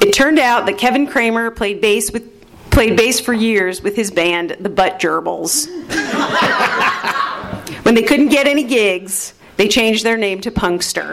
It 0.00 0.12
turned 0.12 0.38
out 0.38 0.66
that 0.66 0.78
Kevin 0.78 1.06
Kramer 1.06 1.50
played 1.50 1.80
bass 1.80 2.12
with 2.12 2.34
played 2.70 2.96
bass 2.96 3.18
for 3.18 3.32
years 3.32 3.82
with 3.82 3.96
his 3.96 4.10
band, 4.10 4.56
the 4.60 4.68
Butt 4.68 5.00
Gerbils. 5.00 5.66
when 7.84 7.94
they 7.94 8.02
couldn't 8.02 8.28
get 8.28 8.46
any 8.46 8.62
gigs, 8.62 9.34
they 9.56 9.66
changed 9.66 10.04
their 10.04 10.16
name 10.16 10.40
to 10.42 10.52
Punkster. 10.52 11.10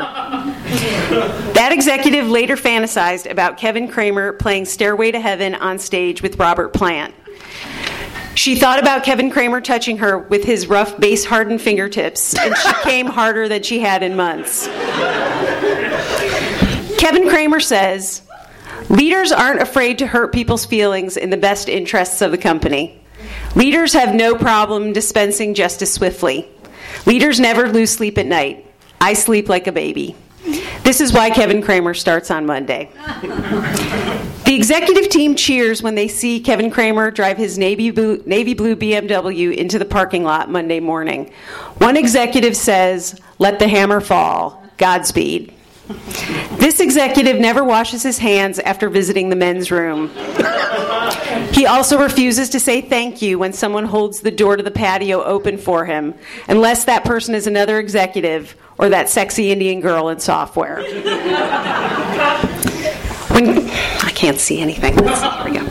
That 1.55 1.71
executive 1.71 2.29
later 2.29 2.55
fantasized 2.55 3.29
about 3.29 3.57
Kevin 3.57 3.87
Kramer 3.87 4.33
playing 4.33 4.65
Stairway 4.65 5.11
to 5.11 5.19
Heaven 5.19 5.55
on 5.55 5.79
stage 5.79 6.21
with 6.21 6.37
Robert 6.37 6.73
Plant. 6.73 7.15
She 8.35 8.55
thought 8.55 8.79
about 8.79 9.03
Kevin 9.03 9.31
Kramer 9.31 9.61
touching 9.61 9.97
her 9.97 10.19
with 10.19 10.43
his 10.43 10.67
rough, 10.67 10.99
bass 10.99 11.25
hardened 11.25 11.61
fingertips, 11.61 12.37
and 12.37 12.55
she 12.55 12.73
came 12.83 13.07
harder 13.07 13.47
than 13.47 13.63
she 13.63 13.79
had 13.79 14.03
in 14.03 14.15
months. 14.15 14.67
Kevin 17.05 17.29
Kramer 17.29 17.59
says 17.59 18.23
Leaders 18.89 19.31
aren't 19.31 19.61
afraid 19.61 19.99
to 19.99 20.07
hurt 20.07 20.33
people's 20.33 20.65
feelings 20.65 21.17
in 21.17 21.29
the 21.29 21.37
best 21.37 21.69
interests 21.69 22.19
of 22.19 22.31
the 22.31 22.37
company. 22.39 22.99
Leaders 23.53 23.93
have 23.93 24.15
no 24.15 24.33
problem 24.33 24.91
dispensing 24.91 25.53
justice 25.53 25.93
swiftly. 25.93 26.49
Leaders 27.05 27.39
never 27.39 27.69
lose 27.69 27.91
sleep 27.91 28.17
at 28.17 28.25
night. 28.25 28.65
I 28.99 29.13
sleep 29.13 29.49
like 29.49 29.67
a 29.67 29.71
baby. 29.71 30.15
This 30.81 30.99
is 30.99 31.13
why 31.13 31.29
Kevin 31.29 31.61
Kramer 31.61 31.93
starts 31.93 32.31
on 32.31 32.47
Monday. 32.47 32.89
The 33.21 34.55
executive 34.55 35.09
team 35.09 35.35
cheers 35.35 35.83
when 35.83 35.93
they 35.93 36.07
see 36.07 36.39
Kevin 36.39 36.71
Kramer 36.71 37.11
drive 37.11 37.37
his 37.37 37.59
navy 37.59 37.91
blue, 37.91 38.23
navy 38.25 38.55
blue 38.55 38.75
BMW 38.75 39.55
into 39.55 39.77
the 39.77 39.85
parking 39.85 40.23
lot 40.23 40.49
Monday 40.49 40.79
morning. 40.79 41.31
One 41.77 41.97
executive 41.97 42.57
says, 42.57 43.21
Let 43.37 43.59
the 43.59 43.67
hammer 43.67 44.01
fall. 44.01 44.63
Godspeed. 44.77 45.54
This 46.57 46.79
executive 46.79 47.39
never 47.39 47.63
washes 47.63 48.01
his 48.01 48.17
hands 48.17 48.59
after 48.59 48.89
visiting 48.89 49.29
the 49.29 49.35
men's 49.35 49.71
room. 49.71 50.09
He 51.51 51.65
also 51.65 51.99
refuses 51.99 52.49
to 52.49 52.59
say 52.59 52.81
thank 52.81 53.21
you 53.21 53.37
when 53.37 53.53
someone 53.53 53.85
holds 53.85 54.21
the 54.21 54.31
door 54.31 54.57
to 54.57 54.63
the 54.63 54.71
patio 54.71 55.23
open 55.23 55.57
for 55.57 55.85
him, 55.85 56.15
unless 56.47 56.85
that 56.85 57.05
person 57.05 57.35
is 57.35 57.47
another 57.47 57.79
executive 57.79 58.55
or 58.77 58.89
that 58.89 59.09
sexy 59.09 59.51
Indian 59.51 59.79
girl 59.79 60.09
in 60.09 60.19
software. 60.19 60.81
When 63.29 63.69
I 63.69 64.11
can't 64.15 64.39
see 64.39 64.59
anything. 64.59 64.95
Let's 64.95 65.21
here 65.21 65.45
we 65.45 65.59
go. 65.59 65.65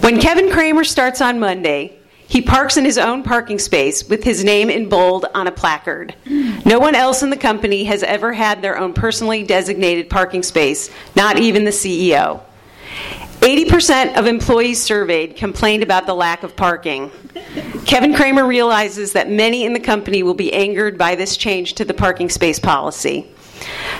When 0.00 0.20
Kevin 0.20 0.50
Kramer 0.50 0.84
starts 0.84 1.20
on 1.20 1.38
Monday, 1.38 1.98
he 2.28 2.42
parks 2.42 2.76
in 2.76 2.84
his 2.84 2.98
own 2.98 3.22
parking 3.22 3.58
space 3.58 4.08
with 4.08 4.24
his 4.24 4.42
name 4.42 4.68
in 4.68 4.88
bold 4.88 5.26
on 5.34 5.46
a 5.46 5.52
placard. 5.52 6.14
No 6.64 6.78
one 6.78 6.94
else 6.94 7.22
in 7.22 7.30
the 7.30 7.36
company 7.36 7.84
has 7.84 8.02
ever 8.02 8.32
had 8.32 8.62
their 8.62 8.76
own 8.76 8.94
personally 8.94 9.44
designated 9.44 10.10
parking 10.10 10.42
space, 10.42 10.90
not 11.14 11.38
even 11.38 11.64
the 11.64 11.70
CEO. 11.70 12.42
80% 13.40 14.16
of 14.16 14.26
employees 14.26 14.82
surveyed 14.82 15.36
complained 15.36 15.84
about 15.84 16.06
the 16.06 16.14
lack 16.14 16.42
of 16.42 16.56
parking. 16.56 17.12
Kevin 17.84 18.12
Kramer 18.12 18.44
realizes 18.44 19.12
that 19.12 19.30
many 19.30 19.64
in 19.64 19.72
the 19.72 19.78
company 19.78 20.24
will 20.24 20.34
be 20.34 20.52
angered 20.52 20.98
by 20.98 21.14
this 21.14 21.36
change 21.36 21.74
to 21.74 21.84
the 21.84 21.94
parking 21.94 22.28
space 22.28 22.58
policy. 22.58 23.30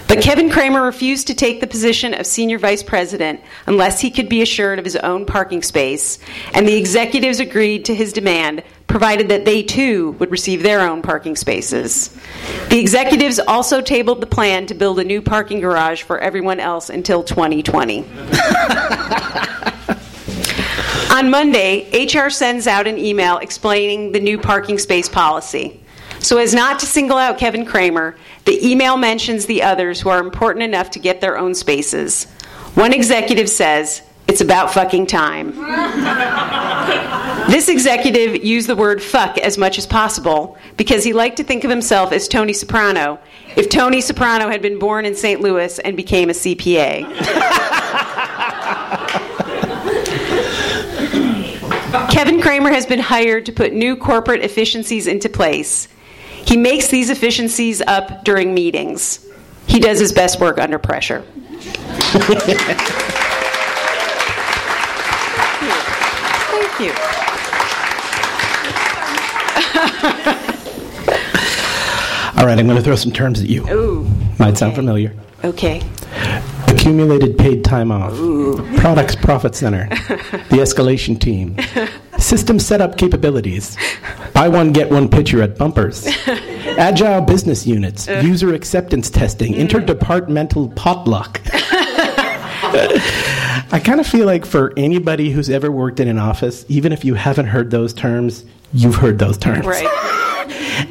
But 0.09 0.23
Kevin 0.23 0.51
Kramer 0.51 0.83
refused 0.83 1.27
to 1.27 1.35
take 1.35 1.61
the 1.61 1.67
position 1.67 2.15
of 2.15 2.27
senior 2.27 2.59
vice 2.59 2.83
president 2.83 3.41
unless 3.67 4.01
he 4.01 4.11
could 4.11 4.29
be 4.29 4.43
assured 4.43 4.79
of 4.79 4.85
his 4.85 4.97
own 4.97 5.27
parking 5.27 5.63
space, 5.63 6.19
and 6.55 6.67
the 6.67 6.77
executives 6.77 7.41
agreed 7.41 7.85
to 7.87 7.95
his 7.95 8.13
demand, 8.13 8.63
provided 8.87 9.29
that 9.29 9.45
they 9.45 9.63
too 9.63 10.13
would 10.13 10.31
receive 10.31 10.63
their 10.63 10.81
own 10.81 11.03
parking 11.03 11.35
spaces. 11.37 12.17
The 12.69 12.79
executives 12.79 13.39
also 13.39 13.81
tabled 13.81 14.21
the 14.21 14.27
plan 14.27 14.67
to 14.67 14.75
build 14.75 14.99
a 14.99 15.05
new 15.05 15.21
parking 15.21 15.61
garage 15.61 16.03
for 16.03 16.19
everyone 16.19 16.61
else 16.61 16.89
until 16.89 17.23
2020. 17.23 18.05
On 21.11 21.31
Monday, 21.31 21.89
HR 21.93 22.29
sends 22.31 22.67
out 22.67 22.87
an 22.87 22.99
email 22.99 23.39
explaining 23.39 24.13
the 24.13 24.21
new 24.21 24.39
parking 24.39 24.79
space 24.79 25.09
policy. 25.09 25.81
So, 26.27 26.39
as 26.39 26.53
not 26.53 26.81
to 26.81 26.87
single 26.87 27.19
out 27.19 27.39
Kevin 27.39 27.65
Kramer, 27.65 28.17
the 28.47 28.69
email 28.69 28.97
mentions 28.97 29.47
the 29.47 29.63
others 29.63 30.01
who 30.01 30.09
are 30.09 30.19
important 30.19 30.65
enough 30.65 30.91
to 30.91 30.99
get 30.99 31.21
their 31.21 31.39
own 31.39 31.55
spaces. 31.55 32.25
One 32.75 32.93
executive 32.93 33.49
says, 33.49 34.03
It's 34.27 34.41
about 34.41 34.75
fucking 34.75 35.07
time. 35.07 35.55
this 37.49 37.69
executive 37.69 38.45
used 38.45 38.67
the 38.67 38.75
word 38.75 39.01
fuck 39.01 39.39
as 39.39 39.57
much 39.57 39.79
as 39.79 39.87
possible 39.87 40.59
because 40.77 41.05
he 41.05 41.13
liked 41.13 41.37
to 41.37 41.45
think 41.45 41.63
of 41.63 41.71
himself 41.71 42.11
as 42.11 42.27
Tony 42.27 42.53
Soprano 42.53 43.21
if 43.55 43.69
Tony 43.69 44.01
Soprano 44.01 44.49
had 44.49 44.61
been 44.61 44.81
born 44.81 45.05
in 45.05 45.15
St. 45.15 45.41
Louis 45.41 45.79
and 45.79 45.97
became 45.97 46.29
a 46.29 46.33
CPA. 46.33 47.07
Kevin 52.11 52.43
Kramer 52.43 52.71
has 52.71 52.85
been 52.85 52.99
hired 52.99 53.47
to 53.47 53.53
put 53.53 53.73
new 53.73 53.95
corporate 53.95 54.43
efficiencies 54.43 55.07
into 55.07 55.29
place. 55.29 55.87
He 56.47 56.57
makes 56.57 56.89
these 56.89 57.11
efficiencies 57.11 57.83
up 57.83 58.25
during 58.25 58.55
meetings. 58.55 59.27
He 59.67 59.81
does 59.81 59.99
his 59.99 60.13
best 60.13 60.41
work 60.41 60.59
under 60.59 60.79
pressure. 60.79 61.23
Thank 66.53 66.81
you. 66.81 66.93
All 72.37 72.45
right, 72.45 72.59
I'm 72.59 72.67
going 72.67 72.77
to 72.77 72.83
throw 72.83 72.97
some 72.97 73.13
terms 73.13 73.41
at 73.41 73.49
you. 73.49 73.67
Ooh. 73.71 74.07
Might 74.39 74.59
sound 74.59 74.75
familiar. 74.75 75.15
Okay. 75.43 75.83
Accumulated 76.69 77.39
paid 77.39 77.65
time 77.65 77.91
off. 77.91 78.13
Ooh. 78.13 78.63
Products 78.77 79.17
Profit 79.17 79.55
Center. 79.55 79.89
the 79.89 80.59
escalation 80.59 81.19
team. 81.19 81.57
System 82.27 82.59
setup 82.59 82.99
capabilities. 82.99 83.77
Buy 84.35 84.49
one, 84.49 84.73
get 84.73 84.91
one 84.91 85.09
picture 85.09 85.43
at 85.43 85.57
bumpers. 85.57 86.09
Agile 86.27 87.21
business 87.21 87.65
units. 87.69 88.09
User 88.09 88.53
acceptance 88.53 89.09
testing. 89.09 89.55
Mm. 89.55 89.69
Interdepartmental 89.69 90.75
potluck. 90.75 91.41
I 93.73 93.81
kind 93.85 94.01
of 94.01 94.09
feel 94.09 94.27
like 94.27 94.45
for 94.45 94.73
anybody 94.77 95.31
who's 95.31 95.49
ever 95.49 95.71
worked 95.71 96.01
in 96.01 96.09
an 96.09 96.19
office, 96.19 96.65
even 96.69 96.91
if 96.91 97.05
you 97.05 97.15
haven't 97.15 97.47
heard 97.47 97.71
those 97.71 97.95
terms, 97.95 98.45
you've 98.73 98.97
heard 98.97 99.21
those 99.21 99.39
terms. 99.39 99.65
Right. 99.65 99.87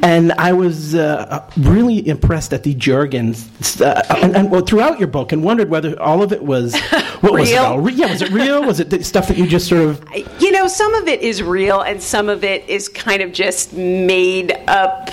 And 0.02 0.32
I 0.32 0.52
was 0.52 0.94
uh, 0.94 1.48
really 1.56 2.06
impressed 2.06 2.52
at 2.52 2.62
the 2.62 2.74
jargon 2.74 3.34
uh, 3.80 4.02
and, 4.22 4.36
and 4.36 4.50
well, 4.50 4.62
throughout 4.62 4.98
your 4.98 5.08
book, 5.08 5.32
and 5.32 5.42
wondered 5.44 5.68
whether 5.70 6.00
all 6.00 6.22
of 6.22 6.32
it 6.32 6.42
was 6.42 6.74
what 7.20 7.32
was 7.32 7.50
it 7.50 7.54
Real? 7.54 7.64
all? 7.64 7.90
Yeah, 7.90 8.10
was 8.10 8.22
it 8.22 8.30
real? 8.30 8.64
Was 8.64 8.80
it 8.80 8.90
the 8.90 9.02
stuff 9.04 9.28
that 9.28 9.36
you 9.36 9.46
just 9.46 9.68
sort 9.68 9.82
of? 9.82 10.04
You 10.38 10.52
know, 10.52 10.68
some 10.68 10.94
of 10.94 11.08
it 11.08 11.22
is 11.22 11.42
real, 11.42 11.80
and 11.80 12.00
some 12.02 12.28
of 12.28 12.44
it 12.44 12.68
is 12.68 12.88
kind 12.88 13.22
of 13.22 13.32
just 13.32 13.72
made 13.72 14.52
up 14.68 15.10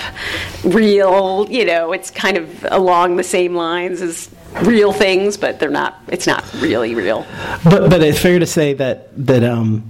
real. 0.64 1.48
You 1.50 1.66
know, 1.66 1.92
it's 1.94 2.12
kind 2.12 2.38
of 2.38 2.66
along 2.70 3.16
the 3.16 3.24
same 3.24 3.56
lines 3.56 4.02
as 4.02 4.30
real 4.62 4.92
things, 4.94 5.38
but 5.38 5.60
they're 5.60 5.70
not. 5.70 6.00
It's 6.10 6.28
not 6.28 6.44
really 6.56 6.94
real. 6.94 7.26
But 7.64 7.90
but 7.90 8.04
it's 8.04 8.20
fair 8.20 8.38
to 8.40 8.46
say 8.46 8.74
that 8.74 9.10
that 9.26 9.44
um, 9.44 9.82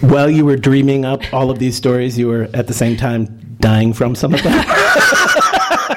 while 0.00 0.30
you 0.30 0.44
were 0.44 0.56
dreaming 0.56 1.04
up 1.04 1.22
all 1.32 1.50
of 1.50 1.58
these 1.58 1.76
stories, 1.76 2.16
you 2.18 2.28
were 2.28 2.48
at 2.54 2.66
the 2.66 2.74
same 2.74 2.96
time 2.96 3.45
dying 3.60 3.92
from 3.92 4.14
some 4.14 4.34
of 4.34 4.42
that. 4.42 5.72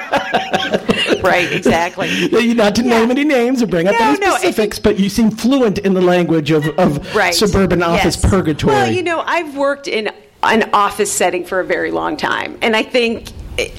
Right? 1.22 1.52
Exactly. 1.52 2.28
Not 2.54 2.74
to 2.76 2.82
name 2.82 3.10
any 3.10 3.24
names 3.24 3.62
or 3.62 3.66
bring 3.66 3.86
up 3.86 3.94
No, 3.98 4.08
any 4.10 4.18
no, 4.18 4.36
specifics, 4.36 4.78
but 4.78 4.98
you 4.98 5.10
seem 5.10 5.30
fluent 5.30 5.78
in 5.78 5.92
the 5.92 6.00
language 6.00 6.50
of, 6.50 6.66
of 6.78 7.14
right. 7.14 7.34
suburban 7.34 7.82
office 7.82 8.16
Yes. 8.22 8.30
purgatory. 8.30 8.72
Well, 8.74 8.90
you 8.90 9.02
know, 9.02 9.20
I've 9.20 9.54
worked 9.56 9.86
in 9.86 10.10
an 10.42 10.70
office 10.72 11.12
setting 11.12 11.44
for 11.44 11.60
a 11.60 11.64
very 11.64 11.90
long 11.90 12.16
time, 12.16 12.58
and 12.62 12.74
I 12.74 12.82
think 12.82 13.30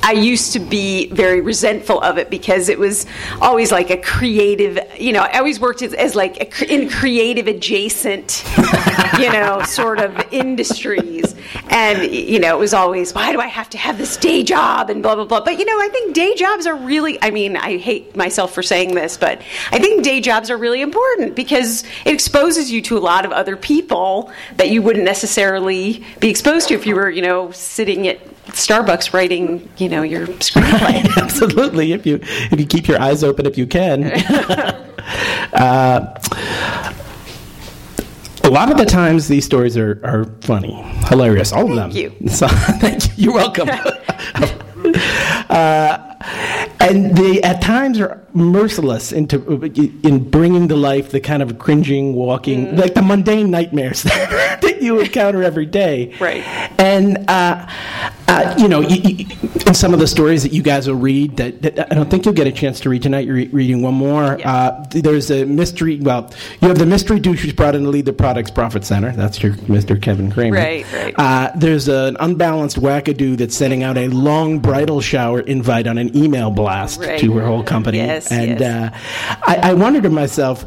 I 0.04 0.12
used 0.12 0.54
to 0.54 0.60
be 0.60 1.08
very 1.08 1.42
resentful 1.42 2.00
of 2.02 2.18
it 2.18 2.30
because 2.30 2.70
it 2.70 2.78
was 2.78 3.08
always 3.42 3.72
like 3.72 3.90
a 3.90 3.98
creative. 3.98 4.78
You 5.00 5.14
know, 5.14 5.22
I 5.22 5.40
always 5.40 5.60
worked 5.60 5.82
as, 5.82 5.94
as 5.94 6.16
like 6.16 6.38
a, 6.62 6.74
in 6.74 6.90
creative 6.90 7.48
adjacent, 7.48 8.44
you 9.22 9.32
know, 9.32 9.62
sort 9.64 10.00
of 10.00 10.16
industries, 10.32 11.36
and 11.70 12.04
you 12.12 12.40
know, 12.40 12.56
it 12.56 12.60
was 12.60 12.74
always 12.74 13.14
why 13.14 13.32
do 13.32 13.40
I 13.40 13.48
have 13.48 13.70
to 13.72 13.78
have 13.78 13.98
this 13.98 14.18
day 14.18 14.44
job 14.44 14.90
and 14.90 15.02
blah 15.02 15.16
blah 15.16 15.26
blah. 15.26 15.42
But 15.42 15.60
you 15.60 15.66
know, 15.66 15.80
I 15.80 15.90
think 15.90 16.14
day 16.14 16.36
jobs 16.36 16.66
are 16.68 16.76
really. 16.76 17.18
I 17.22 17.32
mean, 17.32 17.58
I 17.58 17.78
hate 17.78 18.16
myself 18.16 18.54
for 18.54 18.64
saying 18.64 18.96
this, 18.96 19.18
but 19.18 19.42
I 19.72 19.80
think 19.80 20.04
day 20.04 20.22
jobs 20.22 20.50
are 20.50 20.58
really 20.58 20.82
important 20.82 21.36
because 21.36 21.84
it 22.06 22.14
exposes 22.14 22.72
you 22.72 22.82
to 22.84 22.98
a 22.98 23.00
lot 23.00 23.26
of 23.26 23.32
other 23.32 23.56
people 23.56 24.32
that 24.58 24.70
you 24.70 24.82
wouldn't 24.82 25.06
necessarily 25.06 26.04
be 26.20 26.30
exposed 26.30 26.68
to 26.70 26.74
if 26.74 26.86
you 26.86 26.96
were, 26.96 27.10
you 27.10 27.22
know, 27.22 27.52
sitting 27.52 28.08
at 28.08 28.20
Starbucks 28.48 29.14
writing, 29.14 29.70
you 29.78 29.90
know, 29.90 30.02
your 30.02 30.28
screenplay. 30.28 31.06
Absolutely, 31.18 31.94
if 31.94 32.06
you 32.06 32.20
if 32.22 32.60
you 32.60 32.66
keep 32.66 32.88
your 32.88 33.02
eyes 33.02 33.24
open, 33.24 33.46
if 33.46 33.58
you 33.58 33.68
can. 33.68 34.04
uh, 35.54 36.22
lot 38.52 38.72
of 38.72 38.78
the 38.78 38.86
times, 38.86 39.28
these 39.28 39.46
stories 39.46 39.78
are, 39.78 40.00
are 40.04 40.26
funny, 40.42 40.74
hilarious, 41.08 41.52
all 41.52 41.70
of 41.70 41.76
them. 41.76 41.92
Thank 41.92 42.22
you. 42.22 42.28
So, 42.30 42.48
thank 42.48 43.06
you. 43.18 43.26
You're 43.26 43.34
welcome. 43.34 43.70
uh, 45.50 46.16
and 46.80 47.16
they 47.16 47.42
at 47.42 47.62
times 47.62 48.00
are 48.00 48.26
merciless 48.34 49.12
into 49.12 49.42
in 50.04 50.30
bringing 50.30 50.68
to 50.70 50.76
life 50.76 51.12
the 51.12 51.20
kind 51.20 51.42
of 51.44 51.60
cringing, 51.60 52.14
walking, 52.14 52.68
Mm. 52.68 52.78
like 52.80 52.94
the 52.94 53.02
mundane 53.02 53.50
nightmares 53.52 54.04
that 54.04 54.78
you 54.82 55.00
encounter 55.00 55.44
every 55.44 55.66
day. 55.66 56.14
Right. 56.20 56.44
And 56.80 57.30
uh, 57.30 57.68
uh, 58.28 58.56
you 58.58 58.68
know, 58.68 58.80
y 58.82 59.00
y 59.04 59.26
in 59.68 59.74
some 59.74 59.94
of 59.94 60.00
the 60.00 60.08
stories 60.08 60.44
that 60.44 60.54
you 60.54 60.62
guys 60.64 60.88
will 60.88 60.96
read, 60.96 61.38
that, 61.38 61.62
that 61.62 61.92
I 61.92 61.96
don't 61.96 62.10
think 62.10 62.26
you'll 62.26 62.34
get 62.34 62.48
a 62.48 62.52
chance 62.52 62.80
to 62.82 62.90
read 62.90 63.04
tonight. 63.04 63.26
You're 63.26 63.36
re- 63.36 63.50
reading 63.52 63.82
one 63.82 63.94
more. 63.96 64.38
Yeah. 64.40 64.52
Uh, 64.52 64.86
there's 64.92 65.30
a 65.32 65.46
mystery. 65.46 66.00
Well, 66.00 66.32
you 66.62 66.68
have 66.68 66.78
the 66.78 66.86
mystery 66.86 67.20
douche 67.20 67.42
who's 67.44 67.54
brought 67.54 67.76
in 67.76 67.84
to 67.84 67.90
lead 67.90 68.06
the 68.06 68.14
Products 68.14 68.52
Profit 68.52 68.86
Center. 68.86 69.12
That's 69.12 69.42
your 69.44 69.54
Mr. 69.54 70.02
Kevin 70.02 70.32
Kramer. 70.32 70.58
Right, 70.58 70.86
right. 70.94 71.14
Uh, 71.18 71.52
there's 71.56 71.88
an 71.88 72.18
unbalanced 72.20 72.78
wackadoo 72.80 73.38
that's 73.38 73.56
sending 73.56 73.84
out 73.84 73.98
a 73.98 74.08
long 74.10 74.60
bridal 74.60 75.02
shower 75.02 75.42
invite 75.42 75.88
on 75.88 75.98
an 75.98 76.16
email 76.16 76.52
blast 76.52 77.00
Right. 77.02 77.20
to 77.20 77.34
her 77.34 77.46
whole 77.46 77.64
company. 77.64 77.98
Yes, 77.98 78.21
and 78.30 78.60
yes. 78.60 78.94
Uh, 78.94 79.36
I, 79.48 79.72
I 79.72 79.74
wondered 79.74 80.04
to 80.04 80.10
myself. 80.10 80.66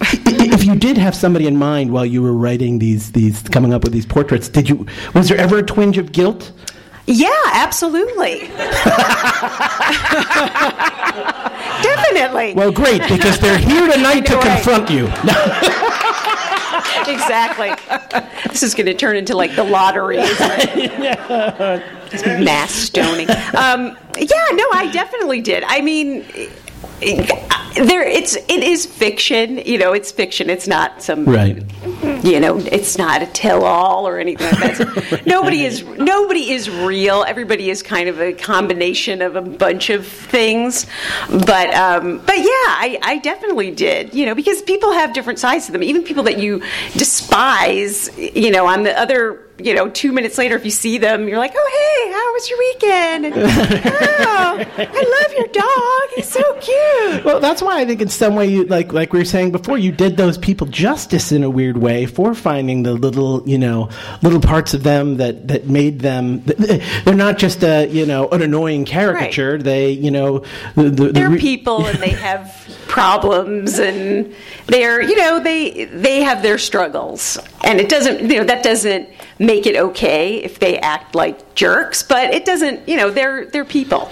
If 0.00 0.64
you 0.64 0.74
did 0.74 0.98
have 0.98 1.14
somebody 1.14 1.46
in 1.46 1.56
mind 1.56 1.92
while 1.92 2.04
you 2.04 2.20
were 2.20 2.32
writing 2.32 2.78
these, 2.78 3.12
these 3.12 3.42
coming 3.42 3.72
up 3.72 3.84
with 3.84 3.92
these 3.92 4.04
portraits, 4.04 4.48
did 4.48 4.68
you? 4.68 4.86
Was 5.14 5.28
there 5.28 5.38
ever 5.38 5.58
a 5.58 5.62
twinge 5.62 5.98
of 5.98 6.12
guilt? 6.12 6.52
yeah, 7.06 7.28
absolutely. 7.52 8.40
Definitely. 11.82 12.54
Well, 12.54 12.72
great, 12.72 13.02
because 13.08 13.38
they're 13.38 13.58
here 13.58 13.92
tonight 13.92 14.24
to 14.26 14.36
right. 14.36 14.42
confront 14.42 14.88
you. 14.90 15.04
exactly. 17.06 17.72
This 18.48 18.62
is 18.62 18.74
going 18.74 18.86
to 18.86 18.94
turn 18.94 19.16
into 19.16 19.36
like 19.36 19.54
the 19.54 19.64
lottery. 19.64 20.16
Just 20.16 20.40
Mass 22.26 22.72
stoning. 22.72 23.28
Um, 23.30 23.98
yeah, 24.16 24.46
no, 24.52 24.66
I 24.72 24.88
definitely 24.92 25.42
did. 25.42 25.62
I 25.66 25.82
mean, 25.82 26.24
there 27.00 28.02
it's 28.02 28.36
it 28.36 28.62
is 28.62 28.86
fiction. 28.86 29.58
You 29.58 29.78
know, 29.78 29.92
it's 29.92 30.12
fiction. 30.12 30.48
It's 30.50 30.68
not 30.68 31.02
some 31.02 31.24
Right. 31.24 31.62
you 32.24 32.38
know 32.40 32.58
it's 32.58 32.96
not 32.98 33.22
a 33.22 33.26
tell-all 33.26 34.06
or 34.06 34.18
anything 34.18 34.50
like 34.60 34.76
that 34.78 35.22
nobody 35.26 35.64
is 35.64 35.82
nobody 35.82 36.50
is 36.50 36.70
real 36.70 37.24
everybody 37.26 37.70
is 37.70 37.82
kind 37.82 38.08
of 38.08 38.20
a 38.20 38.32
combination 38.32 39.20
of 39.22 39.36
a 39.36 39.40
bunch 39.42 39.90
of 39.90 40.06
things 40.06 40.86
but 41.28 41.72
um, 41.74 42.18
but 42.24 42.36
yeah 42.36 42.44
I, 42.44 42.98
I 43.02 43.18
definitely 43.18 43.70
did 43.72 44.14
you 44.14 44.26
know 44.26 44.34
because 44.34 44.62
people 44.62 44.92
have 44.92 45.12
different 45.12 45.38
sides 45.38 45.66
to 45.66 45.72
them 45.72 45.82
even 45.82 46.02
people 46.02 46.22
that 46.24 46.38
you 46.38 46.60
despise 46.92 48.10
you 48.18 48.50
know 48.50 48.66
on 48.66 48.82
the 48.82 48.98
other 48.98 49.40
you 49.58 49.74
know 49.74 49.88
two 49.88 50.10
minutes 50.12 50.36
later 50.36 50.56
if 50.56 50.64
you 50.64 50.70
see 50.70 50.98
them 50.98 51.28
you're 51.28 51.38
like 51.38 51.52
oh 51.54 52.04
hey 52.04 52.12
how 52.12 52.32
was 52.32 52.50
your 52.50 52.58
weekend 52.58 53.26
and, 53.26 53.34
oh 53.36 54.66
i 54.78 55.22
love 55.22 55.32
your 55.38 55.46
dog 55.46 56.16
he's 56.16 56.28
so 56.28 56.42
cute 56.54 57.24
Well, 57.24 57.40
that's 57.40 57.62
why 57.62 57.80
I 57.80 57.84
think 57.84 58.00
in 58.00 58.08
some 58.08 58.34
way, 58.34 58.46
you, 58.46 58.64
like 58.64 58.92
like 58.92 59.12
we 59.12 59.20
were 59.20 59.24
saying 59.24 59.52
before, 59.52 59.78
you 59.78 59.92
did 59.92 60.16
those 60.16 60.36
people 60.38 60.66
justice 60.66 61.32
in 61.32 61.42
a 61.44 61.50
weird 61.50 61.76
way 61.76 62.06
for 62.06 62.34
finding 62.34 62.82
the 62.82 62.92
little, 62.94 63.48
you 63.48 63.58
know, 63.58 63.88
little 64.22 64.40
parts 64.40 64.74
of 64.74 64.82
them 64.82 65.16
that 65.18 65.48
that 65.48 65.68
made 65.68 66.00
them. 66.00 66.42
They're 67.04 67.14
not 67.14 67.38
just 67.38 67.62
a, 67.62 67.86
you 67.86 68.06
know, 68.06 68.28
an 68.30 68.42
annoying 68.42 68.84
caricature. 68.84 69.58
They, 69.58 69.90
you 69.90 70.10
know, 70.10 70.40
the, 70.74 70.84
the, 70.84 70.90
the 70.90 71.12
they're 71.12 71.30
re- 71.30 71.38
people 71.38 71.86
and 71.86 71.98
they 71.98 72.10
have 72.28 72.52
problems 72.88 73.78
and 73.78 74.34
they're 74.66 75.02
you 75.02 75.16
know 75.16 75.40
they 75.40 75.84
they 75.86 76.20
have 76.22 76.42
their 76.42 76.58
struggles 76.58 77.38
and 77.64 77.80
it 77.80 77.88
doesn't 77.88 78.30
you 78.30 78.38
know 78.38 78.44
that 78.44 78.62
doesn't 78.62 79.08
make 79.38 79.66
it 79.66 79.76
okay 79.76 80.36
if 80.36 80.58
they 80.58 80.78
act 80.78 81.14
like 81.14 81.54
jerks 81.54 82.02
but 82.02 82.32
it 82.32 82.44
doesn't 82.44 82.86
you 82.88 82.96
know 82.96 83.10
they're 83.10 83.46
they're 83.46 83.64
people 83.64 84.10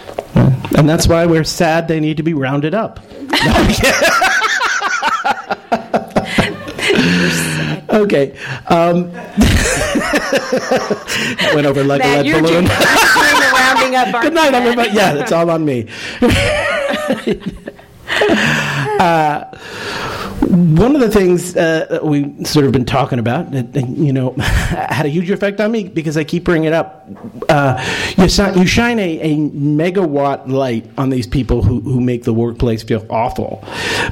and 0.76 0.88
that's 0.88 1.06
why 1.06 1.26
we're 1.26 1.44
sad. 1.44 1.86
They 1.86 2.00
need 2.00 2.16
to 2.16 2.22
be 2.22 2.32
rounded 2.34 2.74
up. 2.74 2.98
okay. 7.90 8.36
Um, 8.68 9.12
went 11.54 11.66
over 11.66 11.84
like 11.84 12.02
a 12.02 12.22
lead 12.22 12.42
balloon. 12.42 12.66
rounding 12.66 13.94
up 13.96 14.22
Good 14.22 14.34
night, 14.34 14.54
everybody. 14.54 14.90
Yeah, 14.90 15.14
it's 15.14 15.32
all 15.32 15.50
on 15.50 15.64
me. 15.64 15.88
uh, 18.98 19.44
one 20.48 20.94
of 20.94 21.00
the 21.00 21.10
things 21.10 21.56
uh, 21.56 22.00
we've 22.02 22.46
sort 22.46 22.64
of 22.66 22.72
been 22.72 22.84
talking 22.84 23.18
about, 23.18 23.50
that, 23.52 23.74
you 23.88 24.12
know, 24.12 24.32
had 24.38 25.06
a 25.06 25.08
huge 25.08 25.30
effect 25.30 25.60
on 25.60 25.70
me 25.72 25.88
because 25.88 26.16
I 26.16 26.24
keep 26.24 26.44
bringing 26.44 26.68
it 26.68 26.72
up. 26.72 27.06
Uh, 27.48 27.82
you, 28.16 28.28
si- 28.28 28.58
you 28.58 28.66
shine 28.66 28.98
a, 28.98 29.20
a 29.20 29.36
megawatt 29.36 30.48
light 30.48 30.88
on 30.98 31.10
these 31.10 31.26
people 31.26 31.62
who, 31.62 31.80
who 31.80 32.00
make 32.00 32.24
the 32.24 32.32
workplace 32.32 32.82
feel 32.82 33.06
awful. 33.10 33.62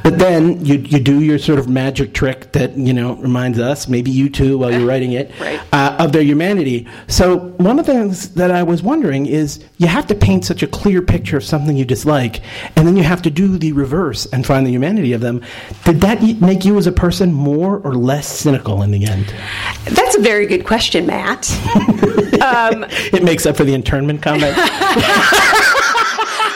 But 0.03 0.19
then 0.19 0.65
you, 0.65 0.77
you 0.77 1.01
do 1.01 1.21
your 1.23 1.39
sort 1.39 1.59
of 1.59 1.69
magic 1.69 2.15
trick 2.15 2.53
that, 2.53 2.77
you 2.77 2.93
know, 2.93 3.15
reminds 3.17 3.59
us, 3.59 3.89
maybe 3.89 4.11
you 4.11 4.29
too, 4.29 4.59
while 4.59 4.71
you're 4.73 4.87
writing 4.87 5.13
it, 5.13 5.31
Right. 5.41 5.61
uh, 5.73 5.97
of 5.99 6.13
their 6.13 6.23
humanity. 6.23 6.87
So 7.09 7.39
one 7.39 7.79
of 7.79 7.87
the 7.87 7.93
things 7.93 8.31
that 8.35 8.51
I 8.51 8.63
was 8.63 8.83
wondering 8.83 9.27
is 9.27 9.65
you 9.79 9.87
have 9.87 10.07
to 10.09 10.15
paint 10.15 10.45
such 10.45 10.63
a 10.63 10.67
clear 10.67 11.01
picture 11.03 11.37
of 11.39 11.45
something 11.45 11.77
you 11.77 11.85
dislike, 11.85 12.41
and 12.77 12.87
then 12.87 12.97
you 12.97 13.03
have 13.03 13.23
to 13.23 13.31
do 13.31 13.57
the 13.59 13.73
reverse 13.73 14.27
and 14.27 14.47
find 14.47 14.67
the 14.67 14.71
humanity 14.71 15.13
of 15.13 15.21
them. 15.21 15.43
Did 15.85 16.01
that 16.03 16.20
make 16.41 16.65
you 16.65 16.79
as 16.79 16.87
a 16.87 16.93
person 16.93 17.33
more 17.33 17.79
or 17.79 17.95
less 17.95 18.27
cynical 18.29 18.83
in 18.83 18.91
the 18.91 19.07
end? 19.07 19.35
That's 19.85 20.17
a 20.17 20.21
very 20.21 20.47
good 20.47 20.65
question, 20.65 21.07
Matt. 21.07 21.49
Um, 22.41 22.87
it 23.13 23.23
makes 23.23 23.45
up 23.45 23.55
for 23.55 23.65
the 23.65 23.75
internment 23.75 24.23
comment. 24.23 24.55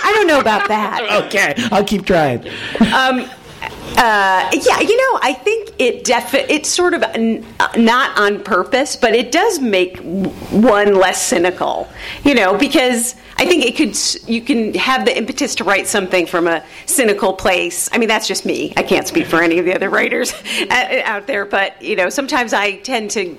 I 0.05 0.12
don't 0.14 0.27
know 0.27 0.40
about 0.40 0.66
that. 0.68 1.22
okay, 1.27 1.55
I'll 1.70 1.85
keep 1.85 2.07
trying. 2.07 2.48
Um, 2.94 3.29
Uh, 3.97 4.51
yeah, 4.53 4.81
you 4.81 4.97
know, 4.97 5.18
I 5.23 5.33
think 5.35 5.70
it 5.79 6.05
defi- 6.05 6.47
it's 6.53 6.68
sort 6.68 6.94
of 6.94 7.03
n- 7.03 7.47
uh, 7.61 7.68
not 7.77 8.18
on 8.18 8.42
purpose, 8.42 8.97
but 8.97 9.14
it 9.14 9.31
does 9.31 9.61
make 9.61 9.97
w- 9.97 10.29
one 10.51 10.94
less 10.97 11.23
cynical. 11.25 11.88
You 12.25 12.35
know, 12.35 12.57
because 12.57 13.14
I 13.38 13.47
think 13.47 13.64
it 13.64 13.77
could 13.77 13.90
s- 13.90 14.16
you 14.29 14.40
can 14.40 14.75
have 14.75 15.05
the 15.05 15.16
impetus 15.16 15.55
to 15.57 15.64
write 15.64 15.87
something 15.87 16.27
from 16.27 16.49
a 16.49 16.62
cynical 16.87 17.35
place. 17.35 17.88
I 17.92 17.99
mean, 17.99 18.09
that's 18.09 18.27
just 18.27 18.44
me. 18.44 18.73
I 18.77 18.83
can't 18.83 19.07
speak 19.07 19.27
for 19.27 19.42
any 19.42 19.59
of 19.59 19.64
the 19.64 19.75
other 19.75 19.90
writers 19.90 20.35
out 20.70 20.92
out 21.05 21.27
there, 21.27 21.44
but 21.44 21.81
you 21.81 21.94
know, 21.94 22.09
sometimes 22.09 22.53
I 22.53 22.77
tend 22.79 23.11
to 23.12 23.37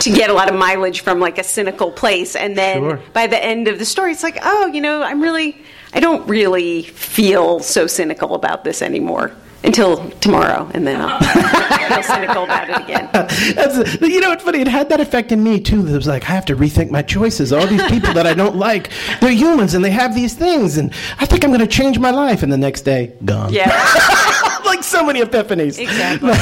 to 0.00 0.10
get 0.10 0.30
a 0.30 0.32
lot 0.32 0.48
of 0.48 0.54
mileage 0.56 1.00
from 1.02 1.20
like 1.20 1.36
a 1.38 1.44
cynical 1.44 1.90
place 1.92 2.34
and 2.36 2.56
then 2.56 2.78
Sure. 2.80 3.00
by 3.12 3.26
the 3.26 3.42
end 3.44 3.68
of 3.68 3.78
the 3.78 3.84
story 3.84 4.12
it's 4.12 4.22
like 4.22 4.38
oh 4.42 4.66
you 4.66 4.80
know 4.80 5.02
i'm 5.02 5.20
really 5.20 5.60
i 5.92 6.00
don't 6.00 6.26
really 6.28 6.82
feel 6.84 7.58
so 7.60 7.86
cynical 7.88 8.34
about 8.34 8.62
this 8.64 8.80
anymore 8.82 9.32
until 9.64 10.08
tomorrow 10.20 10.70
and 10.74 10.86
then 10.86 11.00
i'll 11.00 11.18
feel 11.88 12.02
cynical 12.02 12.44
about 12.44 12.68
it 12.70 12.76
again 12.84 13.08
That's, 13.54 14.00
you 14.00 14.20
know, 14.20 14.32
it's 14.32 14.42
funny. 14.44 14.60
It 14.60 14.68
had 14.68 14.88
that 14.90 15.00
effect 15.00 15.32
in 15.32 15.42
me 15.42 15.58
too. 15.60 15.86
It 15.86 15.92
was 15.92 16.06
like 16.06 16.24
I 16.28 16.32
have 16.34 16.44
to 16.46 16.56
rethink 16.56 16.90
my 16.90 17.02
choices. 17.02 17.52
All 17.52 17.66
these 17.66 17.82
people 17.84 18.12
that 18.14 18.26
I 18.26 18.34
don't 18.34 18.56
like, 18.56 18.90
they're 19.20 19.30
humans 19.32 19.74
and 19.74 19.84
they 19.84 19.90
have 19.90 20.14
these 20.14 20.34
things, 20.34 20.76
and 20.76 20.92
I 21.18 21.26
think 21.26 21.44
I'm 21.44 21.50
going 21.50 21.60
to 21.60 21.66
change 21.66 21.98
my 21.98 22.10
life. 22.10 22.42
And 22.42 22.52
the 22.52 22.56
next 22.58 22.82
day, 22.82 23.12
gone. 23.24 23.52
yeah 23.52 23.68
like 24.64 24.82
so 24.84 25.04
many 25.04 25.20
epiphanies. 25.20 25.78
exactly 25.78 26.32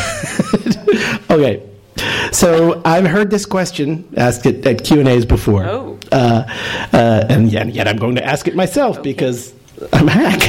okay. 1.36 1.62
So 2.32 2.80
I've 2.84 3.06
heard 3.06 3.30
this 3.30 3.46
question 3.46 4.12
asked 4.16 4.46
at, 4.46 4.64
at 4.66 4.84
Q 4.84 5.00
and 5.00 5.08
A's 5.08 5.24
before, 5.26 5.64
Oh. 5.64 5.98
uh, 6.10 6.44
uh, 6.92 7.26
and 7.28 7.50
yet, 7.52 7.68
yet 7.68 7.86
I'm 7.88 7.96
going 7.98 8.16
to 8.16 8.24
ask 8.24 8.46
it 8.48 8.54
myself 8.56 9.02
because 9.02 9.52
I'm 9.92 10.08
a 10.08 10.10
hack. 10.12 10.40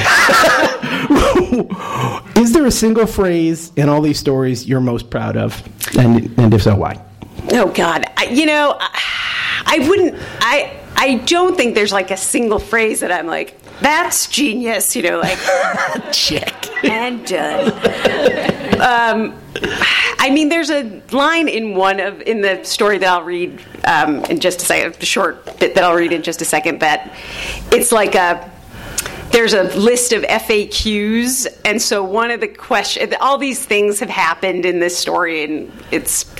Is 2.36 2.52
there 2.52 2.66
a 2.66 2.72
single 2.72 3.06
phrase 3.06 3.72
in 3.76 3.90
all 3.90 4.02
these 4.02 4.20
stories 4.20 4.68
you're 4.68 4.82
most 4.82 5.10
proud 5.10 5.38
of, 5.38 5.62
and, 5.98 6.38
and 6.40 6.54
if 6.54 6.64
so, 6.64 6.76
why? 6.76 7.00
oh 7.52 7.68
god 7.74 8.06
I, 8.16 8.26
you 8.26 8.46
know 8.46 8.78
I, 8.80 9.64
I 9.66 9.90
wouldn't 9.90 10.16
i 10.40 10.80
i 10.96 11.16
don't 11.26 11.58
think 11.58 11.76
there's 11.76 11.92
like 11.92 12.10
a 12.10 12.16
single 12.16 12.60
phrase 12.60 13.02
that 13.02 13.12
i'm 13.12 13.28
like 13.28 13.60
that's 13.82 14.28
genius 14.28 14.96
you 14.96 15.02
know 15.02 15.20
like 15.20 15.38
Check. 16.14 16.68
and 16.86 17.26
done. 17.26 17.72
um, 18.82 19.40
I 20.20 20.30
mean, 20.32 20.50
there's 20.50 20.70
a 20.70 21.02
line 21.12 21.48
in 21.48 21.76
one 21.76 22.00
of 22.00 22.22
in 22.22 22.42
the 22.42 22.64
story 22.64 22.98
that 23.00 23.10
I'll 23.10 23.24
read 23.24 23.62
um, 23.86 24.24
in 24.26 24.40
just 24.40 24.62
a 24.62 24.66
second, 24.66 24.96
the 24.96 25.06
short 25.06 25.46
bit 25.60 25.76
that 25.76 25.84
I'll 25.84 25.96
read 25.96 26.12
in 26.14 26.24
just 26.24 26.42
a 26.42 26.46
second. 26.46 26.80
That 26.80 27.14
it's 27.72 27.92
like 27.92 28.16
a 28.16 28.50
there's 29.34 29.54
a 29.54 29.64
list 29.64 30.14
of 30.14 30.22
FAQs, 30.22 31.48
and 31.66 31.82
so 31.82 32.04
one 32.04 32.30
of 32.30 32.40
the 32.40 32.48
questions, 32.48 33.16
all 33.20 33.40
these 33.40 33.66
things 33.66 34.00
have 34.00 34.10
happened 34.10 34.64
in 34.64 34.80
this 34.80 34.96
story, 34.96 35.44
and 35.44 35.72
it's, 35.90 36.32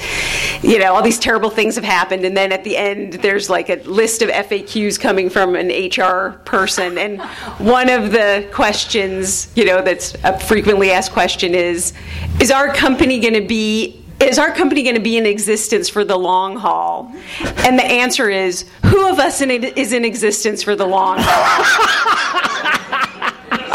you 0.62 0.78
know, 0.78 0.94
all 0.94 1.02
these 1.02 1.18
terrible 1.18 1.50
things 1.50 1.74
have 1.74 1.84
happened, 1.84 2.24
and 2.24 2.38
then 2.38 2.52
at 2.52 2.64
the 2.64 2.78
end, 2.78 3.14
there's 3.14 3.50
like 3.50 3.70
a 3.70 3.78
list 3.90 4.22
of 4.22 4.30
FAQs 4.30 5.00
coming 5.00 5.32
from 5.32 5.56
an 5.56 5.70
HR 5.70 6.38
person, 6.46 7.00
and 7.00 7.20
one 7.60 7.90
of 7.90 8.12
the 8.12 8.48
questions, 8.54 9.52
you 9.56 9.66
know, 9.66 9.82
that's 9.82 10.14
a 10.24 10.40
frequently 10.40 10.92
asked 10.92 11.14
question 11.14 11.56
is, 11.56 11.94
is 12.40 12.52
our 12.52 12.72
company 12.76 13.20
going 13.20 13.34
to 13.34 13.46
be 13.46 14.00
is 14.20 14.40
our 14.40 14.54
company 14.54 14.84
going 14.84 14.96
to 14.96 15.02
be 15.02 15.18
in 15.18 15.26
existence 15.26 15.90
for 15.90 16.06
the 16.06 16.16
long 16.16 16.56
haul? 16.56 17.12
And 17.58 17.78
the 17.78 17.84
answer 17.84 18.30
is, 18.30 18.64
who 18.86 19.10
of 19.10 19.20
us 19.20 19.42
in 19.42 19.52
is 19.52 19.92
in 19.92 20.06
existence 20.06 20.64
for 20.64 20.78
the 20.78 20.86
long 20.86 21.18
haul? 21.20 22.80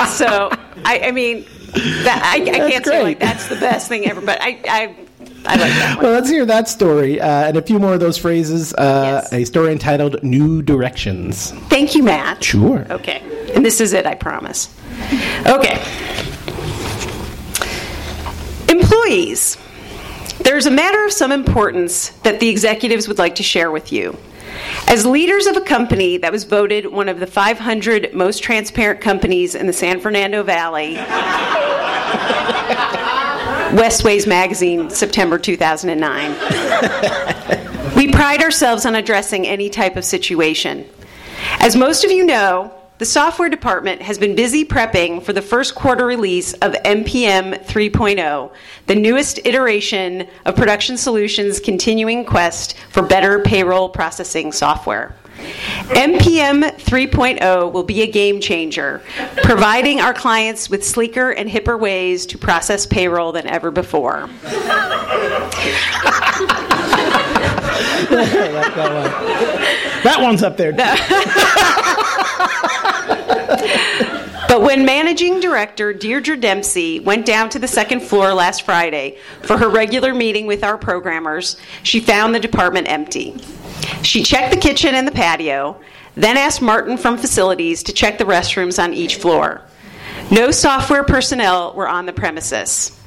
so, 0.07 0.51
I, 0.85 1.01
I 1.05 1.11
mean, 1.11 1.45
that, 2.05 2.23
I, 2.25 2.43
I 2.43 2.71
can't 2.71 2.85
say 2.85 3.03
like 3.03 3.21
that's 3.21 3.49
the 3.49 3.57
best 3.57 3.89
thing 3.89 4.07
ever, 4.07 4.21
but 4.21 4.41
I, 4.41 4.59
I, 4.69 4.97
I 5.47 5.57
like 5.57 5.73
that 5.73 5.97
one. 5.97 6.05
Well, 6.05 6.13
let's 6.15 6.29
hear 6.29 6.45
that 6.47 6.69
story 6.69 7.21
uh, 7.21 7.27
and 7.49 7.57
a 7.57 7.63
few 7.63 7.79
more 7.79 7.95
of 7.95 8.01
those 8.01 8.19
phrases. 8.19 8.75
Uh, 8.75 9.21
Yes. 9.23 9.33
A 9.33 9.45
story 9.45 9.73
entitled 9.73 10.23
"New 10.23 10.63
Directions." 10.63 11.53
Thank 11.69 11.95
you, 11.95 12.03
Matt. 12.03 12.43
Sure. 12.43 12.87
Okay. 12.91 13.23
And 13.55 13.65
this 13.65 13.81
is 13.81 13.93
it, 13.93 14.07
I 14.07 14.15
promise. 14.15 14.69
Okay. 15.47 15.79
Employees. 18.69 19.57
There's 20.41 20.67
a 20.67 20.71
matter 20.71 21.05
of 21.05 21.13
some 21.13 21.33
importance 21.33 22.11
that 22.23 22.41
the 22.41 22.49
executives 22.49 23.09
would 23.09 23.19
like 23.19 23.35
to 23.37 23.43
share 23.43 23.71
with 23.71 23.93
you. 23.93 24.17
As 24.89 25.05
leaders 25.05 25.47
of 25.47 25.55
a 25.55 25.61
company 25.61 26.17
that 26.17 26.33
was 26.33 26.45
voted 26.45 26.87
one 26.87 27.11
of 27.11 27.21
the 27.21 27.27
500 27.27 28.15
most 28.15 28.43
transparent 28.43 29.03
companies 29.03 29.55
in 29.55 29.67
the 29.67 29.73
San 29.75 30.01
Fernando 30.01 30.43
Valley, 30.43 30.95
Westways 33.77 34.27
Magazine, 34.27 34.89
September 34.89 35.39
2009. 35.39 36.31
We 37.97 38.11
pride 38.11 38.41
ourselves 38.43 38.87
on 38.87 38.95
addressing 38.95 39.47
any 39.47 39.69
type 39.69 39.97
of 39.97 40.07
situation. 40.07 40.89
As 41.59 41.77
most 41.77 42.03
of 42.03 42.11
you 42.11 42.25
know, 42.25 42.73
the 42.99 43.07
software 43.07 43.49
department 43.49 44.03
has 44.03 44.19
been 44.19 44.35
busy 44.35 44.65
prepping 44.65 45.23
for 45.23 45.33
the 45.33 45.43
first 45.43 45.75
quarter 45.75 46.05
release 46.05 46.53
of 46.55 46.73
NPM 46.73 47.65
3.0, 47.65 48.25
oh, 48.25 48.53
the 48.87 48.97
newest 48.97 49.39
iteration 49.45 50.27
of 50.45 50.57
Production 50.57 50.97
Solutions' 50.97 51.61
continuing 51.61 52.25
quest 52.25 52.77
for 52.91 53.03
better 53.03 53.41
payroll 53.41 53.89
processing 53.89 54.51
software. 54.51 55.15
NPM 55.91 56.75
3.0 56.79 57.73
will 57.73 57.85
be 57.85 58.03
a 58.03 58.07
game 58.09 58.41
changer, 58.41 59.01
providing 59.45 60.01
our 60.01 60.13
clients 60.13 60.69
with 60.69 60.85
sleeker 60.85 61.31
and 61.31 61.49
hipper 61.49 61.79
ways 61.79 62.27
to 62.27 62.37
process 62.37 62.85
payroll 62.85 63.31
than 63.31 63.47
ever 63.47 63.71
before. 63.71 64.29
That 70.05 70.19
one's 70.21 70.43
up 70.43 70.57
there. 70.57 70.73
But 73.29 74.63
when 74.63 74.87
managing 74.87 75.41
director 75.41 75.93
Deirdre 75.93 76.37
Dempsey 76.37 77.01
went 77.01 77.27
down 77.27 77.51
to 77.51 77.59
the 77.59 77.69
second 77.69 78.01
floor 78.01 78.33
last 78.33 78.63
Friday 78.63 79.19
for 79.43 79.59
her 79.59 79.69
regular 79.69 80.15
meeting 80.15 80.47
with 80.47 80.65
our 80.65 80.79
programmers, 80.79 81.57
she 81.83 82.01
found 82.01 82.35
the 82.35 82.41
department 82.41 82.89
empty. 82.89 83.37
She 84.03 84.23
checked 84.23 84.55
the 84.55 84.61
kitchen 84.61 84.95
and 84.95 85.07
the 85.07 85.13
patio, 85.13 85.79
then 86.15 86.37
asked 86.37 86.63
Martin 86.63 86.97
from 86.97 87.19
facilities 87.19 87.83
to 87.85 87.93
check 87.93 88.17
the 88.17 88.25
restrooms 88.25 88.83
on 88.83 88.95
each 88.95 89.17
floor. 89.17 89.61
No 90.31 90.51
software 90.51 91.05
personnel 91.05 91.75
were 91.75 91.89
on 91.89 92.07
the 92.07 92.13
premises. 92.13 92.99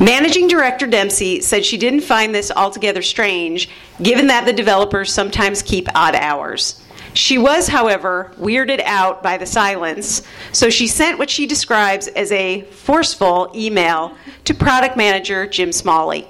Managing 0.00 0.46
Director 0.46 0.86
Dempsey 0.86 1.40
said 1.40 1.64
she 1.64 1.76
didn't 1.76 2.02
find 2.02 2.32
this 2.32 2.52
altogether 2.52 3.02
strange, 3.02 3.68
given 4.00 4.28
that 4.28 4.46
the 4.46 4.52
developers 4.52 5.12
sometimes 5.12 5.60
keep 5.60 5.88
odd 5.94 6.14
hours. 6.14 6.80
She 7.14 7.38
was, 7.38 7.68
however, 7.68 8.32
weirded 8.38 8.82
out 8.84 9.22
by 9.22 9.38
the 9.38 9.46
silence, 9.46 10.22
so 10.52 10.70
she 10.70 10.86
sent 10.86 11.18
what 11.18 11.30
she 11.30 11.46
describes 11.46 12.08
as 12.08 12.30
a 12.32 12.62
forceful 12.62 13.50
email 13.54 14.14
to 14.44 14.54
product 14.54 14.96
manager 14.96 15.46
Jim 15.46 15.72
Smalley. 15.72 16.28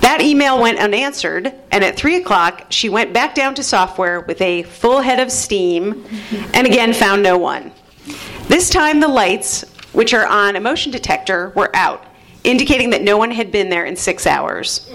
That 0.00 0.20
email 0.20 0.60
went 0.60 0.78
unanswered, 0.78 1.52
and 1.70 1.82
at 1.82 1.96
3 1.96 2.16
o'clock, 2.16 2.66
she 2.68 2.88
went 2.88 3.12
back 3.12 3.34
down 3.34 3.54
to 3.54 3.62
software 3.62 4.20
with 4.20 4.40
a 4.42 4.64
full 4.64 5.00
head 5.00 5.18
of 5.18 5.32
steam 5.32 6.04
and 6.52 6.66
again 6.66 6.92
found 6.92 7.22
no 7.22 7.38
one. 7.38 7.72
This 8.48 8.68
time, 8.68 9.00
the 9.00 9.08
lights, 9.08 9.62
which 9.92 10.12
are 10.12 10.26
on 10.26 10.56
a 10.56 10.60
motion 10.60 10.92
detector, 10.92 11.52
were 11.56 11.74
out, 11.74 12.04
indicating 12.44 12.90
that 12.90 13.02
no 13.02 13.16
one 13.16 13.30
had 13.30 13.50
been 13.50 13.70
there 13.70 13.84
in 13.84 13.96
six 13.96 14.26
hours. 14.26 14.90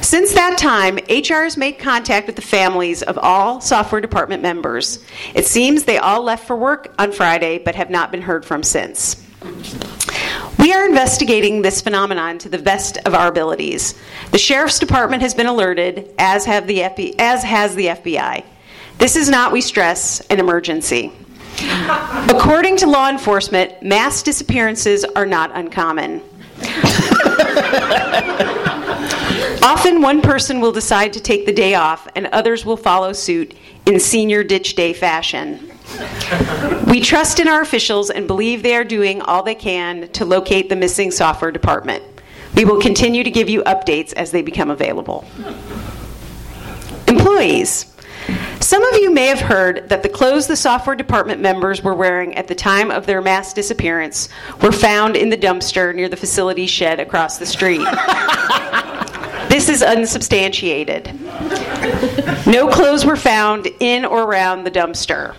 Since 0.00 0.34
that 0.34 0.58
time, 0.58 0.96
HR 1.08 1.44
has 1.44 1.56
made 1.56 1.78
contact 1.78 2.26
with 2.26 2.36
the 2.36 2.42
families 2.42 3.02
of 3.02 3.16
all 3.18 3.60
software 3.60 4.00
department 4.00 4.42
members. 4.42 4.98
It 5.34 5.46
seems 5.46 5.84
they 5.84 5.98
all 5.98 6.22
left 6.22 6.46
for 6.46 6.56
work 6.56 6.92
on 6.98 7.12
Friday 7.12 7.58
but 7.58 7.76
have 7.76 7.90
not 7.90 8.10
been 8.10 8.22
heard 8.22 8.44
from 8.44 8.62
since. 8.62 9.16
We 10.58 10.72
are 10.72 10.86
investigating 10.86 11.62
this 11.62 11.80
phenomenon 11.80 12.38
to 12.38 12.48
the 12.48 12.58
best 12.58 12.98
of 12.98 13.14
our 13.14 13.28
abilities. 13.28 13.94
The 14.30 14.38
sheriff's 14.38 14.78
department 14.78 15.22
has 15.22 15.34
been 15.34 15.46
alerted, 15.46 16.14
as 16.18 16.44
have 16.44 16.66
the 16.66 16.78
FBI, 16.78 17.14
as 17.18 17.42
has 17.42 17.74
the 17.74 17.86
FBI. 17.86 18.44
This 18.98 19.16
is 19.16 19.28
not, 19.28 19.50
we 19.50 19.60
stress, 19.60 20.20
an 20.26 20.38
emergency. 20.38 21.12
According 22.28 22.76
to 22.78 22.86
law 22.86 23.08
enforcement, 23.08 23.82
mass 23.82 24.22
disappearances 24.22 25.04
are 25.04 25.26
not 25.26 25.50
uncommon. 25.54 26.22
Often, 29.62 30.02
one 30.02 30.20
person 30.20 30.60
will 30.60 30.72
decide 30.72 31.12
to 31.12 31.20
take 31.20 31.46
the 31.46 31.52
day 31.52 31.74
off, 31.74 32.08
and 32.16 32.26
others 32.28 32.64
will 32.64 32.76
follow 32.76 33.12
suit 33.12 33.54
in 33.86 34.00
senior 34.00 34.42
ditch 34.42 34.74
day 34.74 34.92
fashion. 34.92 35.70
We 36.88 37.00
trust 37.00 37.38
in 37.40 37.48
our 37.48 37.60
officials 37.60 38.10
and 38.10 38.26
believe 38.26 38.62
they 38.62 38.74
are 38.74 38.84
doing 38.84 39.20
all 39.22 39.42
they 39.42 39.54
can 39.54 40.08
to 40.08 40.24
locate 40.24 40.68
the 40.68 40.76
missing 40.76 41.10
software 41.10 41.52
department. 41.52 42.02
We 42.54 42.64
will 42.64 42.80
continue 42.80 43.24
to 43.24 43.30
give 43.30 43.48
you 43.48 43.62
updates 43.62 44.12
as 44.14 44.30
they 44.30 44.42
become 44.42 44.70
available. 44.70 45.24
Employees. 47.06 47.91
Some 48.60 48.84
of 48.84 49.00
you 49.00 49.12
may 49.12 49.26
have 49.26 49.40
heard 49.40 49.88
that 49.88 50.02
the 50.02 50.08
clothes 50.08 50.46
the 50.46 50.56
software 50.56 50.96
department 50.96 51.40
members 51.40 51.82
were 51.82 51.94
wearing 51.94 52.36
at 52.36 52.48
the 52.48 52.54
time 52.54 52.90
of 52.90 53.06
their 53.06 53.20
mass 53.20 53.52
disappearance 53.52 54.28
were 54.62 54.72
found 54.72 55.16
in 55.16 55.30
the 55.30 55.36
dumpster 55.36 55.94
near 55.94 56.08
the 56.08 56.16
facility 56.16 56.66
shed 56.66 57.00
across 57.00 57.38
the 57.38 57.46
street. 57.46 57.80
this 59.48 59.68
is 59.68 59.82
unsubstantiated. 59.82 61.06
No 62.46 62.68
clothes 62.70 63.04
were 63.04 63.16
found 63.16 63.68
in 63.80 64.04
or 64.04 64.22
around 64.22 64.64
the 64.64 64.70
dumpster. 64.70 65.34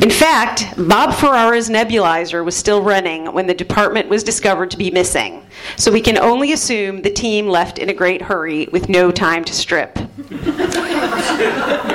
In 0.00 0.10
fact, 0.10 0.74
Bob 0.76 1.14
Ferrara's 1.14 1.68
nebulizer 1.68 2.44
was 2.44 2.56
still 2.56 2.82
running 2.82 3.32
when 3.32 3.46
the 3.46 3.54
department 3.54 4.08
was 4.08 4.24
discovered 4.24 4.70
to 4.72 4.76
be 4.76 4.90
missing, 4.90 5.46
so 5.76 5.92
we 5.92 6.00
can 6.00 6.18
only 6.18 6.52
assume 6.52 7.02
the 7.02 7.10
team 7.10 7.46
left 7.48 7.78
in 7.78 7.88
a 7.88 7.94
great 7.94 8.22
hurry 8.22 8.66
with 8.72 8.88
no 8.88 9.10
time 9.12 9.44
to 9.44 9.52
strip. 9.52 9.98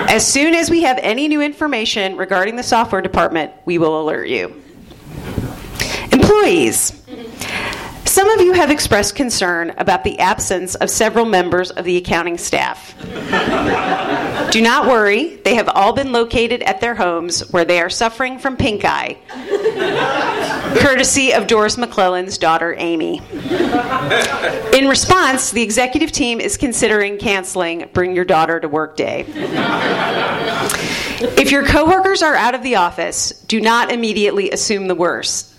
as 0.10 0.26
soon 0.26 0.54
as 0.54 0.70
we 0.70 0.84
have 0.84 1.00
any 1.02 1.28
new 1.28 1.42
information 1.42 2.16
regarding 2.16 2.56
the 2.56 2.64
software 2.64 3.02
department, 3.02 3.52
we 3.66 3.78
will 3.78 4.02
alert 4.02 4.28
you. 4.28 4.62
Employees. 6.12 7.02
Some 8.18 8.32
of 8.32 8.42
you 8.42 8.54
have 8.54 8.72
expressed 8.72 9.16
concern 9.16 9.76
about 9.78 10.04
the 10.04 10.18
absence 10.18 10.74
of 10.74 10.90
several 10.90 11.24
members 11.24 11.70
of 11.70 11.86
the 11.86 11.98
accounting 11.98 12.40
staff. 12.40 12.96
Do 14.50 14.60
not 14.60 14.88
worry, 14.88 15.36
they 15.36 15.54
have 15.54 15.70
all 15.70 15.94
been 15.94 16.12
located 16.12 16.64
at 16.64 16.82
their 16.82 16.96
homes 16.96 17.42
where 17.52 17.64
they 17.64 17.80
are 17.80 17.92
suffering 17.92 18.40
from 18.40 18.58
pink 18.58 18.84
eye, 18.84 19.18
courtesy 20.80 21.32
of 21.32 21.46
Doris 21.46 21.78
McClellan's 21.78 22.40
daughter, 22.40 22.74
Amy. 22.80 23.22
In 24.74 24.88
response, 24.88 25.52
the 25.52 25.62
executive 25.62 26.12
team 26.12 26.40
is 26.40 26.58
considering 26.58 27.20
canceling 27.20 27.88
Bring 27.94 28.16
Your 28.16 28.26
Daughter 28.26 28.60
to 28.60 28.68
Work 28.68 28.98
Day. 28.98 29.26
If 31.38 31.52
your 31.52 31.68
coworkers 31.68 32.24
are 32.24 32.34
out 32.34 32.56
of 32.56 32.64
the 32.64 32.78
office, 32.78 33.30
do 33.48 33.62
not 33.62 33.92
immediately 33.92 34.50
assume 34.50 34.88
the 34.88 34.96
worst. 34.96 35.54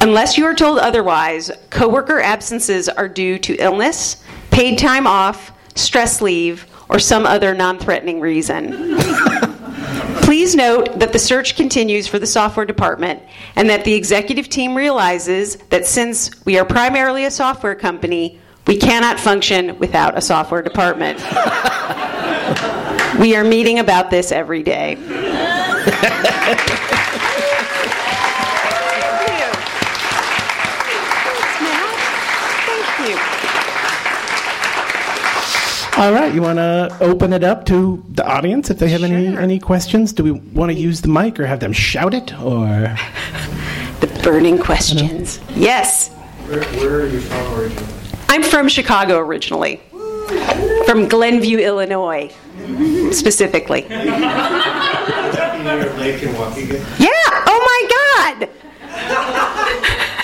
Unless 0.00 0.38
you 0.38 0.44
are 0.44 0.54
told 0.54 0.78
otherwise, 0.78 1.50
coworker 1.70 2.20
absences 2.20 2.88
are 2.88 3.08
due 3.08 3.38
to 3.38 3.56
illness, 3.56 4.22
paid 4.50 4.78
time 4.78 5.06
off, 5.06 5.52
stress 5.74 6.20
leave, 6.20 6.66
or 6.88 6.98
some 6.98 7.26
other 7.26 7.54
non 7.54 7.78
threatening 7.78 8.20
reason. 8.20 8.98
Please 10.22 10.56
note 10.56 10.98
that 10.98 11.12
the 11.12 11.18
search 11.18 11.56
continues 11.56 12.08
for 12.08 12.18
the 12.18 12.26
software 12.26 12.66
department 12.66 13.22
and 13.54 13.70
that 13.70 13.84
the 13.84 13.94
executive 13.94 14.48
team 14.48 14.74
realizes 14.74 15.56
that 15.70 15.86
since 15.86 16.44
we 16.44 16.58
are 16.58 16.64
primarily 16.64 17.24
a 17.24 17.30
software 17.30 17.76
company, 17.76 18.40
we 18.66 18.76
cannot 18.76 19.20
function 19.20 19.78
without 19.78 20.18
a 20.18 20.20
software 20.20 20.62
department. 20.62 21.18
we 23.20 23.36
are 23.36 23.44
meeting 23.44 23.78
about 23.78 24.10
this 24.10 24.32
every 24.32 24.64
day. 24.64 24.96
All 35.98 36.12
right, 36.12 36.34
you 36.34 36.42
want 36.42 36.58
to 36.58 36.94
open 37.00 37.32
it 37.32 37.42
up 37.42 37.64
to 37.66 38.04
the 38.10 38.26
audience 38.26 38.68
if 38.68 38.78
they 38.78 38.90
have 38.90 39.00
sure. 39.00 39.08
any 39.08 39.34
any 39.36 39.58
questions? 39.58 40.12
Do 40.12 40.24
we 40.24 40.32
want 40.32 40.70
to 40.70 40.76
use 40.76 41.00
the 41.00 41.08
mic 41.08 41.40
or 41.40 41.46
have 41.46 41.60
them 41.60 41.72
shout 41.72 42.12
it 42.12 42.34
or 42.34 42.66
the 44.00 44.06
burning 44.22 44.58
questions? 44.58 45.40
Yes. 45.54 46.10
Where, 46.10 46.62
where 46.62 47.00
are 47.00 47.06
you 47.06 47.20
from 47.20 47.54
originally? 47.54 47.86
I'm 48.28 48.42
from 48.42 48.68
Chicago 48.68 49.16
originally. 49.18 49.80
From 50.84 51.08
Glenview, 51.08 51.60
Illinois, 51.60 52.30
specifically. 53.10 53.82
Lake 53.82 53.90
and 56.22 56.36
Waukegan? 56.36 56.84
Yeah. 56.98 57.08
Oh 57.48 57.60
my 57.70 58.36
God. 58.36 58.48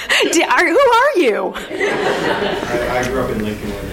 who 0.69 0.79
are 0.79 1.19
you? 1.19 1.55
I, 1.57 2.99
I 2.99 3.09
grew 3.09 3.23
up 3.23 3.31
in 3.31 3.43
Lincoln. 3.43 3.92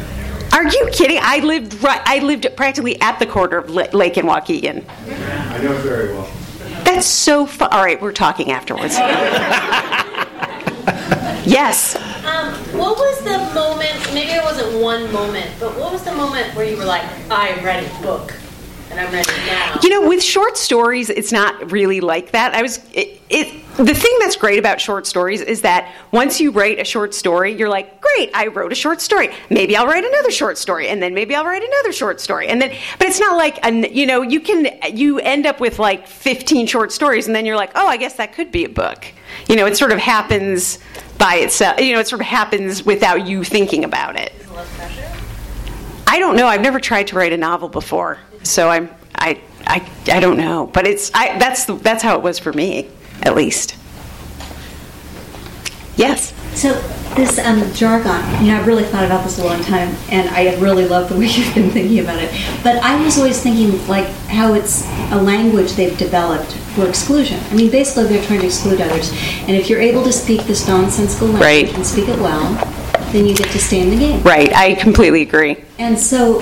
Are 0.54 0.64
you 0.68 0.90
kidding? 0.92 1.20
I 1.22 1.40
lived 1.40 1.82
right, 1.84 2.02
I 2.06 2.20
lived 2.20 2.48
practically 2.56 3.00
at 3.02 3.20
the 3.20 3.26
corner 3.26 3.58
of 3.58 3.70
Lake 3.70 4.18
and 4.18 4.28
Waukegan. 4.28 4.84
I 4.88 5.62
know 5.62 5.74
it 5.74 5.82
very 5.82 6.14
well. 6.14 6.30
That's 6.84 7.06
so 7.06 7.46
fun. 7.46 7.70
All 7.72 7.84
right, 7.84 8.02
we're 8.02 8.12
talking 8.12 8.52
afterwards. 8.52 8.98
yes. 11.46 11.96
Um, 12.26 12.54
what 12.78 12.98
was 12.98 13.20
the 13.24 13.38
moment? 13.54 14.14
Maybe 14.14 14.32
it 14.32 14.44
wasn't 14.44 14.82
one 14.82 15.12
moment, 15.12 15.52
but 15.60 15.78
what 15.78 15.92
was 15.92 16.04
the 16.04 16.14
moment 16.14 16.56
where 16.56 16.66
you 16.66 16.78
were 16.78 16.86
like, 16.86 17.04
"I'm 17.30 17.64
ready, 17.64 17.88
book," 18.02 18.34
and 18.90 19.00
I'm 19.00 19.12
ready 19.14 19.32
now? 19.46 19.78
You 19.84 19.90
know, 19.90 20.08
with 20.08 20.24
short 20.24 20.58
stories, 20.58 21.10
it's 21.10 21.32
not 21.32 21.72
really 21.72 22.02
like 22.02 22.32
that. 22.32 22.56
I 22.56 22.62
was 22.62 22.80
it, 22.94 23.22
it 23.30 23.64
the 23.80 23.94
thing 23.94 24.14
that's 24.20 24.36
great 24.36 24.60
about 24.60 24.82
short 24.82 25.08
stories 25.08 25.40
is 25.42 25.62
that 25.62 25.94
once 26.12 26.42
you 26.42 26.52
write 26.52 26.80
a 26.80 26.84
short 26.84 27.14
story, 27.14 27.56
you're 27.56 27.70
like, 27.70 28.02
great, 28.02 28.30
I 28.34 28.48
wrote 28.48 28.74
a 28.74 28.76
short 28.76 29.00
story. 29.00 29.30
Maybe 29.50 29.78
I'll 29.78 29.88
write 29.88 30.04
another 30.04 30.32
short 30.32 30.58
story, 30.58 30.90
and 30.90 31.02
then 31.02 31.14
maybe 31.14 31.34
I'll 31.34 31.46
write 31.46 31.64
another 31.64 31.94
short 31.94 32.20
story, 32.20 32.50
and 32.50 32.62
then. 32.62 32.76
But 32.98 33.08
it's 33.08 33.22
not 33.22 33.38
like, 33.38 33.66
an, 33.66 33.86
you 33.94 34.06
know, 34.06 34.22
you 34.22 34.42
can 34.42 34.68
you 34.94 35.20
end 35.20 35.46
up 35.46 35.62
with 35.62 35.80
like 35.80 36.08
15 36.08 36.68
short 36.68 36.92
stories, 36.92 37.28
and 37.28 37.36
then 37.36 37.46
you're 37.46 37.56
like, 37.56 37.72
oh, 37.76 37.88
I 37.88 37.96
guess 37.96 38.16
that 38.16 38.34
could 38.34 38.52
be 38.52 38.66
a 38.66 38.70
book. 38.70 39.06
You 39.48 39.56
know, 39.56 39.66
it 39.66 39.78
sort 39.78 39.94
of 39.94 40.00
happens 40.00 40.80
by 41.18 41.36
itself. 41.36 41.80
You 41.80 41.94
know, 41.94 42.00
it 42.02 42.08
sort 42.08 42.22
of 42.22 42.28
happens 42.28 42.84
without 42.84 43.28
you 43.28 43.46
thinking 43.46 43.86
about 43.86 44.20
it. 44.20 44.34
I 46.06 46.20
don't 46.20 46.36
know. 46.36 46.48
I've 46.48 46.62
never 46.62 46.82
tried 46.82 47.08
to 47.08 47.16
write 47.16 47.32
a 47.32 47.38
novel 47.38 47.70
before, 47.70 48.18
so 48.44 48.68
I'm 48.68 48.90
I 49.16 49.40
I, 49.66 49.90
I 50.12 50.20
don't 50.20 50.38
know. 50.38 50.70
But 50.74 50.86
it's 50.86 51.12
I, 51.14 51.40
that's 51.40 51.64
that's 51.64 52.04
how 52.04 52.18
it 52.18 52.24
was 52.24 52.40
for 52.40 52.52
me 52.52 52.90
at 53.24 53.36
least. 53.36 53.76
Yes. 55.96 56.34
So 56.54 56.74
this 57.16 57.38
um, 57.40 57.72
jargon, 57.74 58.22
you 58.44 58.52
know, 58.52 58.60
I've 58.60 58.68
really 58.68 58.84
thought 58.84 59.04
about 59.04 59.24
this 59.24 59.40
a 59.40 59.44
long 59.44 59.62
time, 59.64 59.96
and 60.10 60.30
I 60.30 60.58
really 60.60 60.88
love 60.88 61.10
the 61.10 61.18
way 61.18 61.26
you've 61.28 61.54
been 61.54 61.70
thinking 61.70 62.00
about 62.00 62.20
it. 62.22 62.32
But 62.64 62.78
I 62.84 63.04
was 63.04 63.18
always 63.18 63.42
thinking 63.42 63.86
like 63.88 64.08
how 64.28 64.54
it's 64.54 64.86
a 65.12 65.22
language 65.22 65.74
they've 65.74 65.98
developed 65.98 66.54
for 66.76 66.88
exclusion. 66.88 67.40
I 67.50 67.56
mean, 67.56 67.72
basically 67.72 68.06
they're 68.06 68.24
trying 68.24 68.42
to 68.42 68.46
exclude 68.46 68.82
others, 68.82 69.12
and 69.42 69.52
if 69.52 69.70
you're 69.70 69.82
able 69.82 70.04
to 70.04 70.14
speak 70.14 70.44
this 70.44 70.68
nonsensical 70.68 71.28
language 71.28 71.42
right. 71.42 71.76
and 71.76 71.86
speak 71.86 72.08
it 72.08 72.20
well, 72.20 72.54
then 73.12 73.26
you 73.26 73.36
get 73.36 73.50
to 73.52 73.60
stay 73.60 73.82
in 73.82 73.90
the 73.90 73.98
game. 73.98 74.22
Right. 74.24 74.54
I 74.54 74.76
completely 74.76 75.24
agree. 75.24 75.64
And 75.80 75.98
so 75.98 76.40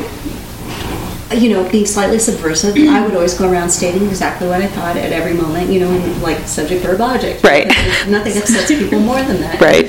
you 1.36 1.50
know, 1.50 1.70
being 1.70 1.86
slightly 1.86 2.20
subversive, 2.20 2.76
I 2.76 3.04
would 3.06 3.14
always 3.14 3.38
go 3.38 3.52
around 3.52 3.70
stating 3.70 4.08
exactly 4.08 4.48
what 4.48 4.62
I 4.62 4.68
thought 4.68 4.96
at 4.96 5.12
every 5.12 5.34
moment, 5.34 5.70
you 5.72 5.80
know, 5.82 5.92
in 5.92 6.22
like 6.22 6.40
subject, 6.48 6.84
verb, 6.84 7.02
object. 7.02 7.44
Right. 7.44 7.68
Nothing 8.08 8.38
upsets 8.38 8.68
people 8.68 9.00
more 9.00 9.22
than 9.22 9.42
that. 9.42 9.60
Right. 9.60 9.88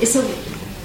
so 0.06 0.22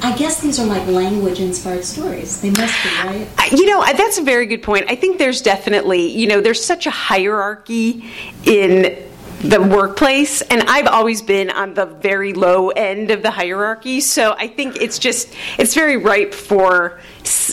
I 0.03 0.15
guess 0.17 0.41
these 0.41 0.59
are 0.59 0.65
like 0.65 0.85
language 0.87 1.39
inspired 1.39 1.85
stories. 1.85 2.41
They 2.41 2.49
must 2.49 2.83
be, 2.83 2.89
right? 3.07 3.51
You 3.51 3.65
know, 3.67 3.83
that's 3.83 4.17
a 4.17 4.23
very 4.23 4.45
good 4.45 4.61
point. 4.61 4.85
I 4.89 4.95
think 4.95 5.17
there's 5.17 5.41
definitely, 5.41 6.07
you 6.07 6.27
know, 6.27 6.41
there's 6.41 6.63
such 6.63 6.85
a 6.85 6.91
hierarchy 6.91 8.11
in 8.43 9.01
the 9.43 9.61
workplace 9.61 10.41
and 10.43 10.61
i've 10.63 10.87
always 10.87 11.21
been 11.21 11.49
on 11.49 11.73
the 11.73 11.85
very 11.85 12.33
low 12.33 12.69
end 12.69 13.11
of 13.11 13.21
the 13.21 13.31
hierarchy 13.31 13.99
so 13.99 14.33
i 14.37 14.47
think 14.47 14.81
it's 14.81 14.97
just 14.97 15.33
it's 15.59 15.73
very 15.73 15.97
ripe 15.97 16.33
for 16.33 16.99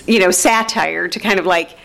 you 0.07 0.21
know 0.21 0.31
satire 0.31 1.09
to 1.09 1.19
kind 1.19 1.41
of 1.41 1.47
like 1.47 1.77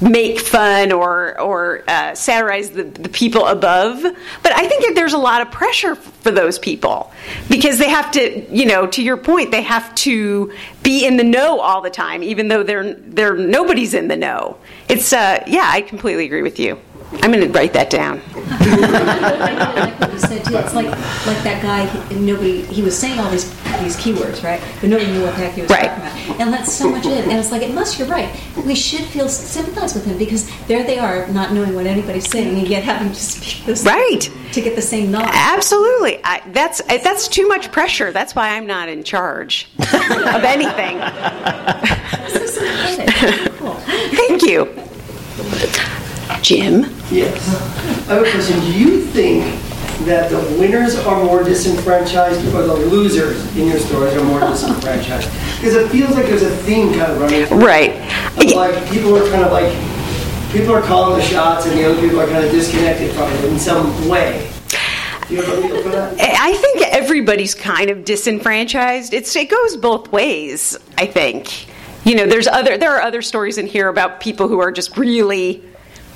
make 0.00 0.40
fun 0.40 0.92
or 0.92 1.38
or 1.40 1.84
uh, 1.86 2.14
satirize 2.14 2.70
the, 2.70 2.84
the 2.84 3.08
people 3.08 3.46
above. 3.46 4.02
But 4.02 4.52
i 4.52 4.66
think 4.66 4.86
that 4.86 4.94
there's 4.94 5.12
a 5.12 5.18
lot 5.18 5.42
of 5.42 5.50
pressure 5.50 5.94
for 5.94 6.30
those 6.30 6.58
people 6.58 7.12
because 7.48 7.78
they 7.78 7.88
have 7.90 8.10
to 8.12 8.54
you 8.54 8.66
know 8.66 8.86
to 8.86 9.02
your 9.02 9.16
point 9.16 9.50
they 9.50 9.62
have 9.62 9.94
to 9.96 10.52
be 10.82 11.06
in 11.06 11.16
the 11.16 11.24
know 11.24 11.60
all 11.60 11.80
the 11.80 11.90
time 11.90 12.22
even 12.22 12.48
though 12.48 12.62
they're 12.62 12.94
they're 12.94 13.36
nobody's 13.36 13.94
in 13.94 14.08
the 14.08 14.16
know. 14.16 14.56
It's 14.88 15.12
uh 15.12 15.42
yeah 15.46 15.68
i 15.72 15.82
completely 15.82 16.24
agree 16.24 16.42
with 16.42 16.58
you 16.58 16.80
I'm 17.22 17.32
going 17.32 17.40
to 17.40 17.48
write 17.48 17.72
that 17.72 17.90
down. 17.90 18.22
I 18.36 19.74
like 19.90 20.00
what 20.00 20.12
you 20.12 20.18
said 20.18 20.44
too. 20.44 20.56
It's 20.56 20.74
like 20.74 20.86
like 20.86 21.42
that 21.44 21.60
guy. 21.62 21.86
he- 21.86 22.14
Nobody. 22.20 22.62
He 22.62 22.82
was 22.82 22.96
saying 22.98 23.18
all 23.18 23.30
these 23.30 23.48
these 23.80 23.96
keywords, 23.96 24.42
right? 24.44 24.60
But 24.80 24.90
nobody 24.90 25.10
knew 25.12 25.22
what 25.22 25.34
the 25.34 25.40
heck 25.42 25.54
he 25.54 25.62
was 25.62 25.70
Right. 25.70 25.88
talking 25.88 26.02
about. 26.26 26.40
And 26.40 26.52
that's 26.52 26.72
so 26.72 26.88
much 26.90 27.06
it. 27.06 27.24
And 27.26 27.32
it's 27.32 27.50
like, 27.50 27.62
unless 27.62 27.98
you're 27.98 28.08
right, 28.08 28.28
we 28.66 28.74
should 28.74 29.04
feel 29.06 29.28
sympathize 29.28 29.94
with 29.94 30.04
him 30.04 30.18
because 30.18 30.50
there 30.66 30.84
they 30.84 30.98
are, 30.98 31.26
not 31.28 31.52
knowing 31.52 31.74
what 31.74 31.86
anybody's 31.86 32.28
saying, 32.28 32.58
and 32.58 32.68
yet 32.68 32.82
having 32.84 33.08
to 33.08 33.14
speak 33.14 33.64
this 33.64 33.84
Right. 33.84 34.28
to 34.52 34.60
get 34.60 34.76
the 34.76 34.82
same 34.82 35.10
knowledge. 35.10 35.30
Absolutely. 35.32 36.20
I, 36.24 36.42
that's 36.52 36.82
that's 36.82 37.26
too 37.28 37.48
much 37.48 37.72
pressure. 37.72 38.12
That's 38.12 38.34
why 38.34 38.50
I'm 38.56 38.66
not 38.66 38.88
in 38.88 39.02
charge 39.02 39.68
of 39.78 40.44
anything. 40.44 41.00
This 42.30 42.42
is 42.42 42.54
sympathetic. 42.54 43.52
Cool. 43.54 43.74
Thank 44.18 44.42
you. 44.42 44.66
Jim? 46.42 46.82
Yes. 47.10 47.36
I 48.08 48.14
have 48.14 48.26
a 48.26 48.30
question. 48.30 48.58
Do 48.60 48.72
you 48.78 49.02
think 49.02 49.44
that 50.06 50.30
the 50.30 50.38
winners 50.58 50.96
are 50.96 51.22
more 51.24 51.42
disenfranchised 51.42 52.46
or 52.54 52.62
the 52.62 52.74
losers 52.74 53.44
in 53.56 53.66
your 53.68 53.78
stories 53.78 54.14
are 54.14 54.24
more 54.24 54.40
disenfranchised? 54.40 55.30
Because 55.56 55.74
it 55.74 55.88
feels 55.90 56.14
like 56.14 56.26
there's 56.26 56.42
a 56.42 56.56
theme 56.58 56.94
kind 56.94 57.12
of 57.12 57.20
running. 57.20 57.46
through. 57.46 57.58
Right. 57.58 57.92
Of 58.38 58.52
like 58.52 58.90
people 58.90 59.16
are 59.16 59.28
kind 59.30 59.44
of 59.44 59.52
like 59.52 59.70
people 60.52 60.74
are 60.74 60.82
calling 60.82 61.18
the 61.18 61.24
shots 61.24 61.66
and 61.66 61.76
the 61.78 61.84
other 61.84 62.00
people 62.00 62.20
are 62.20 62.26
kind 62.26 62.44
of 62.44 62.50
disconnected 62.50 63.12
from 63.14 63.30
it 63.32 63.44
in 63.44 63.58
some 63.58 64.08
way. 64.08 64.50
You 65.28 65.36
have 65.42 65.58
a 65.58 65.62
feel 65.62 65.82
for 65.82 65.90
that? 65.90 66.18
I 66.18 66.54
think 66.54 66.82
everybody's 66.88 67.54
kind 67.54 67.88
of 67.88 68.04
disenfranchised. 68.04 69.14
It's 69.14 69.34
it 69.36 69.48
goes 69.48 69.76
both 69.76 70.10
ways. 70.10 70.76
I 70.98 71.06
think 71.06 71.66
you 72.04 72.16
know 72.16 72.26
there's 72.26 72.48
other 72.48 72.76
there 72.76 72.92
are 72.96 73.00
other 73.00 73.22
stories 73.22 73.56
in 73.56 73.66
here 73.68 73.88
about 73.88 74.20
people 74.20 74.48
who 74.48 74.58
are 74.58 74.72
just 74.72 74.96
really, 74.96 75.62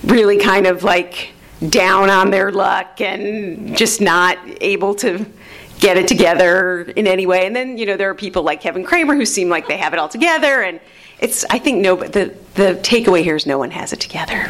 really 0.07 0.39
kind 0.39 0.67
of 0.67 0.83
like 0.85 1.31
down 1.69 2.11
on 2.11 2.31
their 2.31 2.51
luck 2.53 3.01
and 3.01 3.77
just 3.77 4.01
not 4.01 4.39
able 4.61 4.95
to 4.97 5.25
get 5.81 5.97
it 5.97 6.07
together 6.09 6.83
in 6.83 7.07
any 7.07 7.27
way. 7.27 7.47
And 7.47 7.55
then 7.57 7.79
you 7.79 7.87
know 7.87 7.97
there 7.97 8.11
are 8.11 8.15
people 8.15 8.43
like 8.43 8.61
Kevin 8.61 8.85
Kramer 8.85 9.15
who 9.15 9.25
seem 9.27 9.49
like 9.49 9.67
they 9.69 9.77
have 9.77 9.93
it 9.93 9.99
all 9.99 10.09
together 10.09 10.63
and. 10.63 10.81
It's. 11.21 11.45
I 11.49 11.61
think 11.61 11.81
no. 11.81 11.95
But 11.97 12.13
The 12.13 12.35
the 12.55 12.75
takeaway 12.83 13.23
here 13.23 13.37
is 13.37 13.47
no 13.47 13.57
one 13.57 13.71
has 13.71 13.93
it 13.93 14.01
together. 14.01 14.49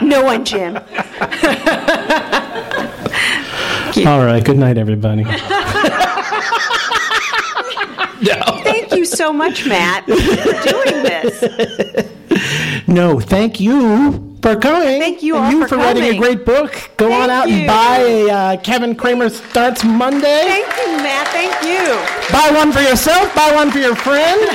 no 0.00 0.22
one, 0.22 0.44
Jim. 0.44 0.76
All 4.06 4.24
right. 4.24 4.42
Good 4.44 4.56
night, 4.58 4.78
everybody. 4.78 5.24
Thank 8.62 8.92
you 8.92 9.04
so 9.04 9.32
much, 9.32 9.66
Matt, 9.66 10.04
for 10.04 10.14
doing 10.14 11.02
this. 11.02 12.06
No, 12.86 13.18
thank 13.20 13.60
you 13.60 14.29
for 14.42 14.56
coming. 14.56 15.00
Thank 15.00 15.22
you 15.22 15.36
and 15.36 15.44
all 15.44 15.52
you 15.52 15.68
for 15.68 15.76
writing 15.76 16.04
a 16.04 16.18
great 16.18 16.44
book. 16.44 16.90
Go 16.96 17.12
on 17.12 17.30
out 17.30 17.48
you. 17.48 17.56
and 17.56 17.66
buy 17.66 17.98
a 17.98 18.30
uh, 18.30 18.56
Kevin 18.58 18.94
Kramer 18.94 19.28
starts 19.28 19.84
Monday. 19.84 20.44
Thank 20.46 20.66
you, 20.78 20.96
Matt. 21.02 21.28
Thank 21.28 21.62
you. 21.62 22.32
buy 22.32 22.50
one 22.56 22.72
for 22.72 22.80
yourself. 22.80 23.34
Buy 23.34 23.54
one 23.54 23.70
for 23.70 23.78
your 23.78 23.94
friend. 23.94 24.40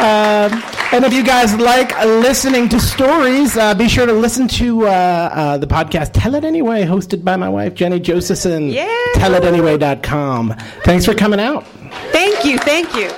um, 0.00 0.62
and 0.92 1.04
if 1.04 1.12
you 1.12 1.22
guys 1.22 1.54
like 1.56 1.96
listening 2.04 2.68
to 2.70 2.80
stories, 2.80 3.56
uh, 3.56 3.74
be 3.74 3.88
sure 3.88 4.06
to 4.06 4.12
listen 4.12 4.48
to 4.48 4.86
uh, 4.86 4.90
uh, 4.90 5.58
the 5.58 5.66
podcast 5.66 6.10
Tell 6.12 6.34
It 6.34 6.44
Anyway, 6.44 6.84
hosted 6.84 7.22
by 7.22 7.36
my 7.36 7.48
wife 7.48 7.74
Jenny 7.74 8.00
Josephson. 8.00 8.70
Yeah. 8.70 8.88
TellItAnyway.com. 9.14 10.54
Thanks 10.82 11.04
for 11.04 11.14
coming 11.14 11.38
out. 11.38 11.64
Thank 12.10 12.44
you. 12.44 12.58
Thank 12.58 12.94
you. 12.96 13.08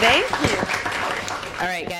Thank 0.00 0.30
you. 0.42 0.56
All 1.60 1.66
right, 1.66 1.88
guys. 1.88 1.99